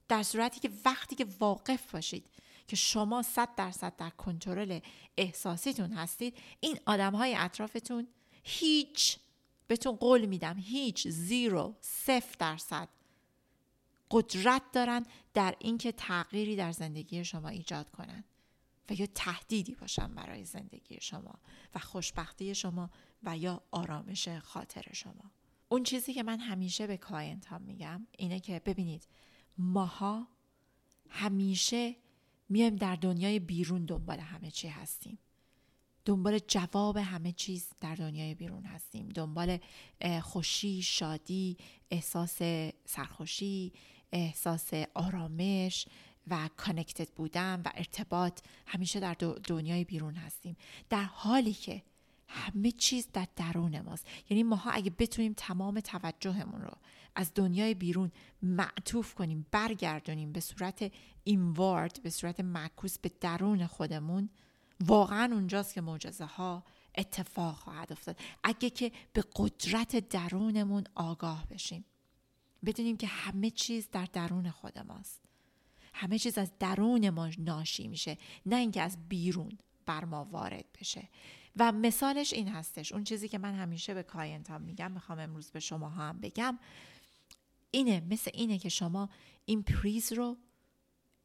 در 0.07 0.23
صورتی 0.23 0.59
که 0.59 0.69
وقتی 0.85 1.15
که 1.15 1.27
واقف 1.39 1.91
باشید 1.91 2.29
که 2.67 2.75
شما 2.75 3.21
صد 3.21 3.55
درصد 3.55 3.95
در 3.95 4.09
کنترل 4.09 4.79
احساسیتون 5.17 5.91
هستید 5.91 6.37
این 6.59 6.79
آدم 6.85 7.15
های 7.15 7.35
اطرافتون 7.35 8.07
هیچ 8.43 9.17
بهتون 9.67 9.95
قول 9.95 10.25
میدم 10.25 10.57
هیچ 10.57 11.07
زیرو 11.07 11.75
صفر 11.81 12.35
درصد 12.39 12.89
قدرت 14.11 14.61
دارن 14.73 15.05
در 15.33 15.55
اینکه 15.59 15.91
تغییری 15.91 16.55
در 16.55 16.71
زندگی 16.71 17.25
شما 17.25 17.49
ایجاد 17.49 17.89
کنن 17.89 18.23
و 18.89 18.93
یا 18.93 19.05
تهدیدی 19.15 19.75
باشن 19.75 20.15
برای 20.15 20.45
زندگی 20.45 20.97
شما 21.01 21.33
و 21.75 21.79
خوشبختی 21.79 22.55
شما 22.55 22.89
و 23.25 23.37
یا 23.37 23.61
آرامش 23.71 24.27
خاطر 24.29 24.85
شما. 24.93 25.31
اون 25.69 25.83
چیزی 25.83 26.13
که 26.13 26.23
من 26.23 26.39
همیشه 26.39 26.87
به 26.87 26.97
client 26.97 27.45
ها 27.45 27.57
میگم 27.57 28.07
اینه 28.17 28.39
که 28.39 28.61
ببینید 28.65 29.07
ماها 29.57 30.27
همیشه 31.09 31.95
میایم 32.49 32.75
در 32.75 32.95
دنیای 32.95 33.39
بیرون 33.39 33.85
دنبال 33.85 34.19
همه 34.19 34.51
چی 34.51 34.67
هستیم. 34.67 35.19
دنبال 36.05 36.39
جواب 36.39 36.97
همه 36.97 37.31
چیز 37.31 37.69
در 37.81 37.95
دنیای 37.95 38.35
بیرون 38.35 38.63
هستیم. 38.63 39.09
دنبال 39.09 39.57
خوشی 40.21 40.81
شادی 40.81 41.57
احساس 41.91 42.37
سرخوشی 42.85 43.73
احساس 44.11 44.73
آرامش 44.93 45.87
و 46.27 46.49
کانکتد 46.57 47.09
بودن 47.09 47.61
و 47.65 47.69
ارتباط 47.75 48.41
همیشه 48.67 48.99
در 48.99 49.13
دنیای 49.43 49.83
بیرون 49.83 50.15
هستیم. 50.15 50.57
در 50.89 51.03
حالی 51.03 51.53
که 51.53 51.83
همه 52.27 52.71
چیز 52.71 53.07
در 53.13 53.27
درون 53.35 53.81
ماست. 53.81 54.07
یعنی 54.29 54.43
ماها 54.43 54.71
اگه 54.71 54.91
بتونیم 54.99 55.33
تمام 55.37 55.79
توجهمون 55.79 56.61
رو 56.61 56.77
از 57.15 57.31
دنیای 57.35 57.73
بیرون 57.73 58.11
معطوف 58.41 59.13
کنیم 59.13 59.45
برگردونیم 59.51 60.31
به 60.31 60.39
صورت 60.39 60.91
اینوارد 61.23 61.99
به 62.03 62.09
صورت 62.09 62.39
معکوس 62.39 62.99
به 62.99 63.11
درون 63.21 63.67
خودمون 63.67 64.29
واقعا 64.85 65.29
اونجاست 65.33 65.73
که 65.73 65.81
معجزه 65.81 66.25
ها 66.25 66.63
اتفاق 66.97 67.55
خواهد 67.55 67.91
افتاد. 67.91 68.19
اگه 68.43 68.69
که 68.69 68.91
به 69.13 69.23
قدرت 69.35 70.09
درونمون 70.09 70.83
آگاه 70.95 71.47
بشیم 71.47 71.85
بدونیم 72.65 72.97
که 72.97 73.07
همه 73.07 73.49
چیز 73.49 73.89
در 73.91 74.05
درون 74.05 74.51
خود 74.51 74.79
ماست. 74.79 75.21
همه 75.93 76.19
چیز 76.19 76.37
از 76.37 76.51
درون 76.59 77.09
ما 77.09 77.29
ناشی 77.37 77.87
میشه 77.87 78.17
نه 78.45 78.55
اینکه 78.55 78.81
از 78.81 79.09
بیرون 79.09 79.57
بر 79.85 80.05
ما 80.05 80.25
وارد 80.25 80.65
بشه. 80.79 81.09
و 81.57 81.71
مثالش 81.71 82.33
این 82.33 82.47
هستش. 82.47 82.91
اون 82.91 83.03
چیزی 83.03 83.27
که 83.27 83.37
من 83.37 83.53
همیشه 83.53 83.93
به 83.93 84.03
client 84.03 84.53
ام 84.53 84.61
میگم 84.61 84.91
می‌خوام 84.91 85.19
امروز 85.19 85.51
به 85.51 85.59
شما 85.59 85.89
هم 85.89 86.19
بگم 86.19 86.59
اینه 87.71 88.03
مثل 88.09 88.31
اینه 88.33 88.57
که 88.57 88.69
شما 88.69 89.09
این 89.45 89.63
پریز 89.63 90.13
رو 90.13 90.37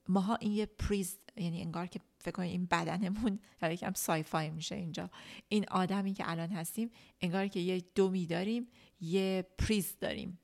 ماها 0.08 0.34
این 0.34 0.52
یه 0.52 0.66
پریز 0.66 1.18
یعنی 1.36 1.62
انگار 1.62 1.86
که 1.86 2.00
فکر 2.18 2.30
کنید 2.30 2.50
این 2.50 2.66
بدنمون 2.66 3.38
حالا 3.60 3.72
یکم 3.80 3.92
sci-fi 3.92 4.50
میشه 4.50 4.74
اینجا. 4.74 5.10
این 5.48 5.64
آدمی 5.68 6.14
که 6.14 6.30
الان 6.30 6.48
هستیم 6.48 6.90
انگار 7.20 7.48
که 7.48 7.60
یه 7.60 7.84
دمی 7.94 8.26
داریم 8.26 8.68
یه 9.00 9.46
پریز 9.58 9.96
داریم. 10.00 10.38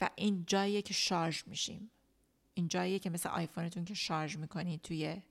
و 0.00 0.10
این 0.16 0.44
جاییه 0.46 0.82
که 0.82 0.94
شارژ 0.94 1.42
میشیم. 1.46 1.90
این 2.54 2.68
جاییه 2.68 2.98
که 2.98 3.10
مثل 3.10 3.28
آیفونتون 3.28 3.84
که 3.84 3.94
شارژ 3.94 4.36
می‌کنید 4.36 4.82
توی 4.82 5.22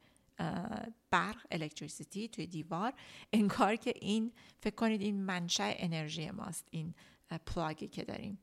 برق 1.12 1.48
electricity 1.52 2.28
توی 2.28 2.48
دیوار. 2.48 2.94
انگار 3.34 3.76
که 3.76 3.94
این 3.96 4.32
فکر 4.60 4.76
کنید 4.76 5.02
این 5.02 5.22
منشأ 5.22 5.74
انرژی 5.78 6.32
ماست 6.32 6.68
این 6.72 6.94
plug 7.46 7.80
ی 7.80 7.88
که 7.88 8.04
داریم. 8.04 8.40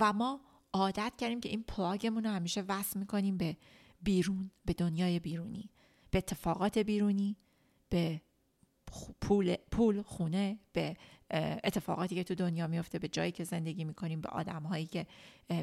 و 0.00 0.12
ما 0.12 0.40
عادت 0.72 1.12
کردیم 1.18 1.40
که 1.40 1.48
این 1.48 1.62
plug 1.62 1.97
مون 1.97 2.24
رو 2.24 2.30
همیشه 2.30 2.60
وصل 2.60 2.98
می‌کنیم 2.98 3.36
به 3.36 3.56
بیرون 4.02 4.50
به 4.64 4.72
دنیای 4.72 5.18
بیرونی. 5.18 5.70
به 6.10 6.18
اتفاقات 6.18 6.78
بیرونی 6.78 7.36
به 7.88 8.20
پول, 9.20 9.56
پول 9.70 10.02
خونه 10.02 10.58
به 10.72 10.96
اتفاقاتی 11.64 12.14
که 12.14 12.24
تو 12.24 12.34
دنیا 12.34 12.66
میفته 12.66 12.98
به 12.98 13.08
جایی 13.08 13.32
که 13.32 13.44
زندگی 13.44 13.84
می‌کنیم 13.84 14.20
به 14.20 14.28
آدم 14.28 14.62
هایی 14.62 14.86
که 14.86 15.06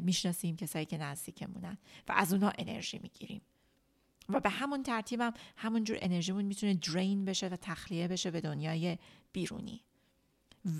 می‌شناسیم 0.02 0.56
کسایی 0.56 0.86
که 0.86 0.98
نزدیکمونن. 0.98 1.78
و 2.08 2.12
از 2.12 2.32
اونها 2.32 2.52
انرژی 2.58 2.98
می‌گیریم. 2.98 3.42
و 4.28 4.40
به 4.40 4.50
همون 4.50 4.82
ترتیب 4.82 5.20
هم 5.20 5.32
همونجور 5.56 5.98
انرژیمون 6.00 6.44
می‌تونه 6.44 6.74
درین 6.74 7.24
بشه 7.24 7.48
و 7.48 7.56
تخلیه 7.56 8.08
بشه 8.08 8.30
به 8.30 8.40
دنیای 8.40 8.98
بیرونی. 9.32 9.82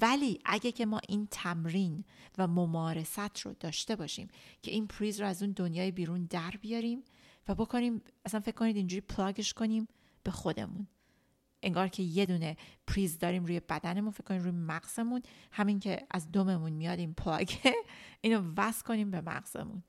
ولی 0.01 0.41
اگه 0.45 0.73
که 0.73 0.87
ما 0.87 1.01
این 1.09 1.29
تمرین 1.31 2.05
و 2.39 2.47
ممارست 2.47 3.41
رو 3.41 3.55
داشته 3.61 3.97
باشیم 3.97 4.29
که 4.63 4.71
این 4.71 4.87
پریز 4.87 5.21
رو 5.21 5.27
از 5.27 5.43
اون 5.43 5.53
دنیای 5.53 5.91
بیرون 5.91 6.25
در 6.25 6.55
بیاریم 6.61 7.05
و 7.49 7.55
بکنیم 7.55 8.03
اصلا 8.25 8.41
فکر 8.41 8.55
کنید 8.55 8.77
اینجوری 8.77 9.01
پلاگش 9.01 9.55
کنیم 9.55 9.89
به 10.23 10.31
خودمون. 10.31 10.87
انگار 11.63 11.89
که 11.89 12.03
یه 12.03 12.27
دونه 12.27 12.57
پریز 12.87 13.19
داریم 13.19 13.45
روی 13.45 13.61
بدنمون 13.61 14.11
فکر 14.11 14.25
کنیم 14.25 14.43
روی 14.43 14.51
مغزمون 14.51 15.23
همین 15.53 15.81
که 15.81 16.07
از 16.11 16.33
دممون 16.33 16.73
میاد 16.73 16.99
این 16.99 17.15
پلاگه 17.15 17.75
اینو 18.21 18.53
وصل 18.57 18.85
کنیم 18.85 19.11
به 19.11 19.21
مغزمون. 19.21 19.83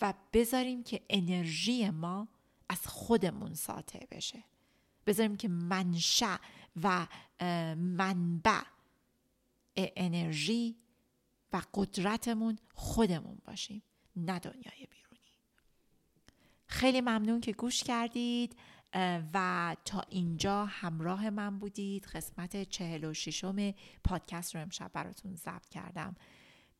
و 0.00 0.14
بذاریم 0.32 0.82
که 0.82 1.02
انرژی 1.10 1.90
ما 1.90 2.28
از 2.68 2.86
خودمون 2.86 3.54
ساطع 3.54 4.06
بشه. 4.10 4.44
بذاریم 5.06 5.36
که 5.36 5.48
منشأ 5.48 6.36
و 6.82 7.06
منبع 7.76 8.62
انرژی 9.76 10.76
و 11.52 11.62
قدرتمون 11.74 12.58
خودمون 12.74 13.38
باشیم 13.44 13.82
نه 14.16 14.38
دنیای 14.38 14.86
بیرونی. 14.90 15.32
خیلی 16.66 17.00
ممنون 17.00 17.40
که 17.40 17.52
گوش 17.52 17.82
کردید 17.82 18.56
و 19.34 19.76
تا 19.84 20.00
اینجا 20.08 20.64
همراه 20.64 21.30
من 21.30 21.58
بودید. 21.58 22.06
قسمت 22.06 22.62
چهل 22.62 23.04
و 23.04 23.14
ششم 23.14 23.74
پادکست 24.04 24.54
رو 24.54 24.62
امشب 24.62 24.90
براتون 24.92 25.34
ضبط 25.34 25.68
کردم. 25.68 26.14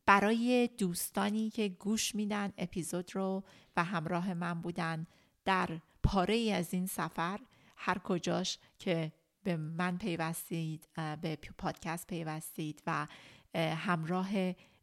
برای 0.06 0.68
دوستانی 0.78 1.50
که 1.50 1.68
گوش 1.68 2.14
میدن 2.14 2.52
اپیزود 2.58 3.16
رو 3.16 3.44
و 3.76 3.84
همراه 3.84 4.34
من 4.34 4.60
بودن 4.60 5.06
در 5.44 5.68
پاره 6.02 6.34
ای 6.34 6.52
از 6.52 6.74
این 6.74 6.86
سفر 6.86 7.40
هر 7.76 7.98
کجاش 7.98 8.58
که 8.78 9.12
به 9.42 9.56
من 9.56 9.98
پیوستید 9.98 10.88
به 11.20 11.38
پادکست 11.58 12.06
پیوستید 12.06 12.82
و 12.86 13.06
همراه 13.54 14.30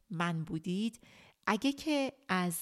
من 0.09 0.43
بودید. 0.43 0.99
اگه 1.47 1.71
که 1.71 2.13
از 2.27 2.59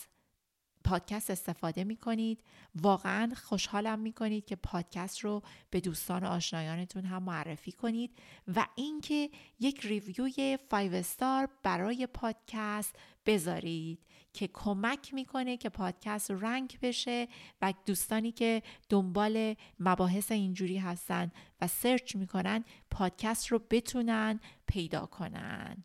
پادکست 0.84 1.30
استفاده 1.30 1.84
می 1.84 1.96
کنید 1.96 2.44
واقعا 2.76 3.32
خوشحالم 3.36 4.00
می 4.00 4.14
کنید 4.14 4.46
که 4.46 4.56
پادکست 4.56 5.20
رو 5.20 5.44
به 5.70 5.80
دوستان 5.80 6.24
و 6.24 6.28
آشنایانتون 6.28 7.06
هم 7.06 7.24
معرفی 7.24 7.72
کنید 7.72 8.20
و 8.56 8.68
اینکه 8.76 9.30
یک 9.60 9.86
ریویوی 9.86 10.58
5 10.70 10.94
استار 10.94 11.50
برای 11.64 12.08
پادکست 12.08 12.96
بذارید. 13.26 14.00
که 14.34 14.50
کمک 14.54 15.14
می‌کنه 15.14 15.58
که 15.58 15.70
پادکست 15.70 16.32
رنگ 16.32 16.80
بشه 16.82 17.28
و 17.62 17.74
دوستانی 17.86 18.32
که 18.32 18.64
دنبال 18.90 19.56
مباحث 19.80 20.32
اینجوری 20.32 20.78
هستن 20.78 21.32
و 21.62 21.68
سرچ 21.68 22.16
می‌کنن 22.16 22.64
پادکست 22.92 23.48
رو 23.48 23.62
بتونن 23.70 24.40
پیدا 24.68 25.06
کنن. 25.06 25.84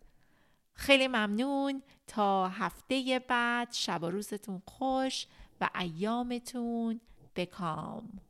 خیلی 0.74 1.08
ممنون. 1.08 1.82
تا 2.06 2.48
هفته 2.48 3.20
بعد 3.28 3.72
شب 3.72 4.02
و 4.02 4.06
روزتون 4.06 4.62
خوش 4.66 5.26
و 5.60 5.70
ایامتون 5.80 7.00
بکام. 7.36 8.20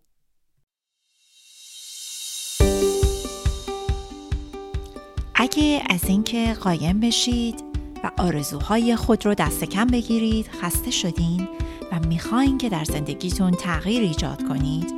اگه 5.35 5.83
از 5.90 6.05
اینکه 6.05 6.55
قایم 6.55 7.00
بشید 7.00 7.73
و 8.04 8.10
آرزوهای 8.18 8.96
خود 8.96 9.26
رو 9.26 9.34
دست 9.34 9.64
کم 9.64 9.86
بگیرید 9.86 10.50
خسته 10.62 10.90
شدین 10.90 11.48
و 11.92 12.06
می‌خواین 12.08 12.58
که 12.58 12.68
در 12.68 12.84
زندگیتون 12.84 13.50
تغییر 13.50 14.02
ایجاد 14.02 14.48
کنید. 14.48 14.94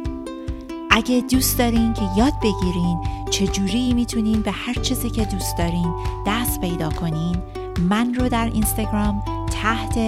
اگه 0.91 1.21
دوست 1.31 1.59
دارین 1.59 1.95
که 1.95 2.03
یاد 2.17 2.33
بگیرین 2.43 3.01
چجوری 3.31 3.95
می‌تونین 3.95 4.43
به 4.43 4.51
هر 4.51 4.75
چیزی 4.75 5.11
که 5.11 5.25
دوست 5.25 5.59
دارین 5.59 5.95
دست 6.27 6.61
پیدا 6.61 6.91
کنین 6.91 7.37
من 7.81 8.15
رو 8.15 8.29
در 8.29 8.51
اینستاگرام 8.55 9.23
تحت 9.63 9.99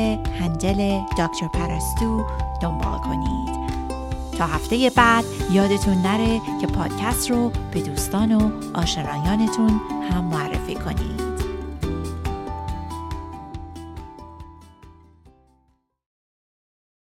هندل 0.41 1.01
دکتر 1.19 1.49
پرستو 1.53 2.25
دنبال 2.63 2.99
کنید. 2.99 3.59
تا 4.39 4.47
هفته 4.47 4.91
بعد 4.97 5.25
یادتون 5.53 5.95
نره 5.95 6.41
که 6.61 6.67
پادکست 6.67 7.31
رو 7.31 7.53
به 7.73 7.81
دوستان 7.81 8.33
و 8.35 8.51
آشنایانتون 8.75 9.81
هم 10.11 10.25
معرفی 10.25 10.75
کنید. 10.75 11.28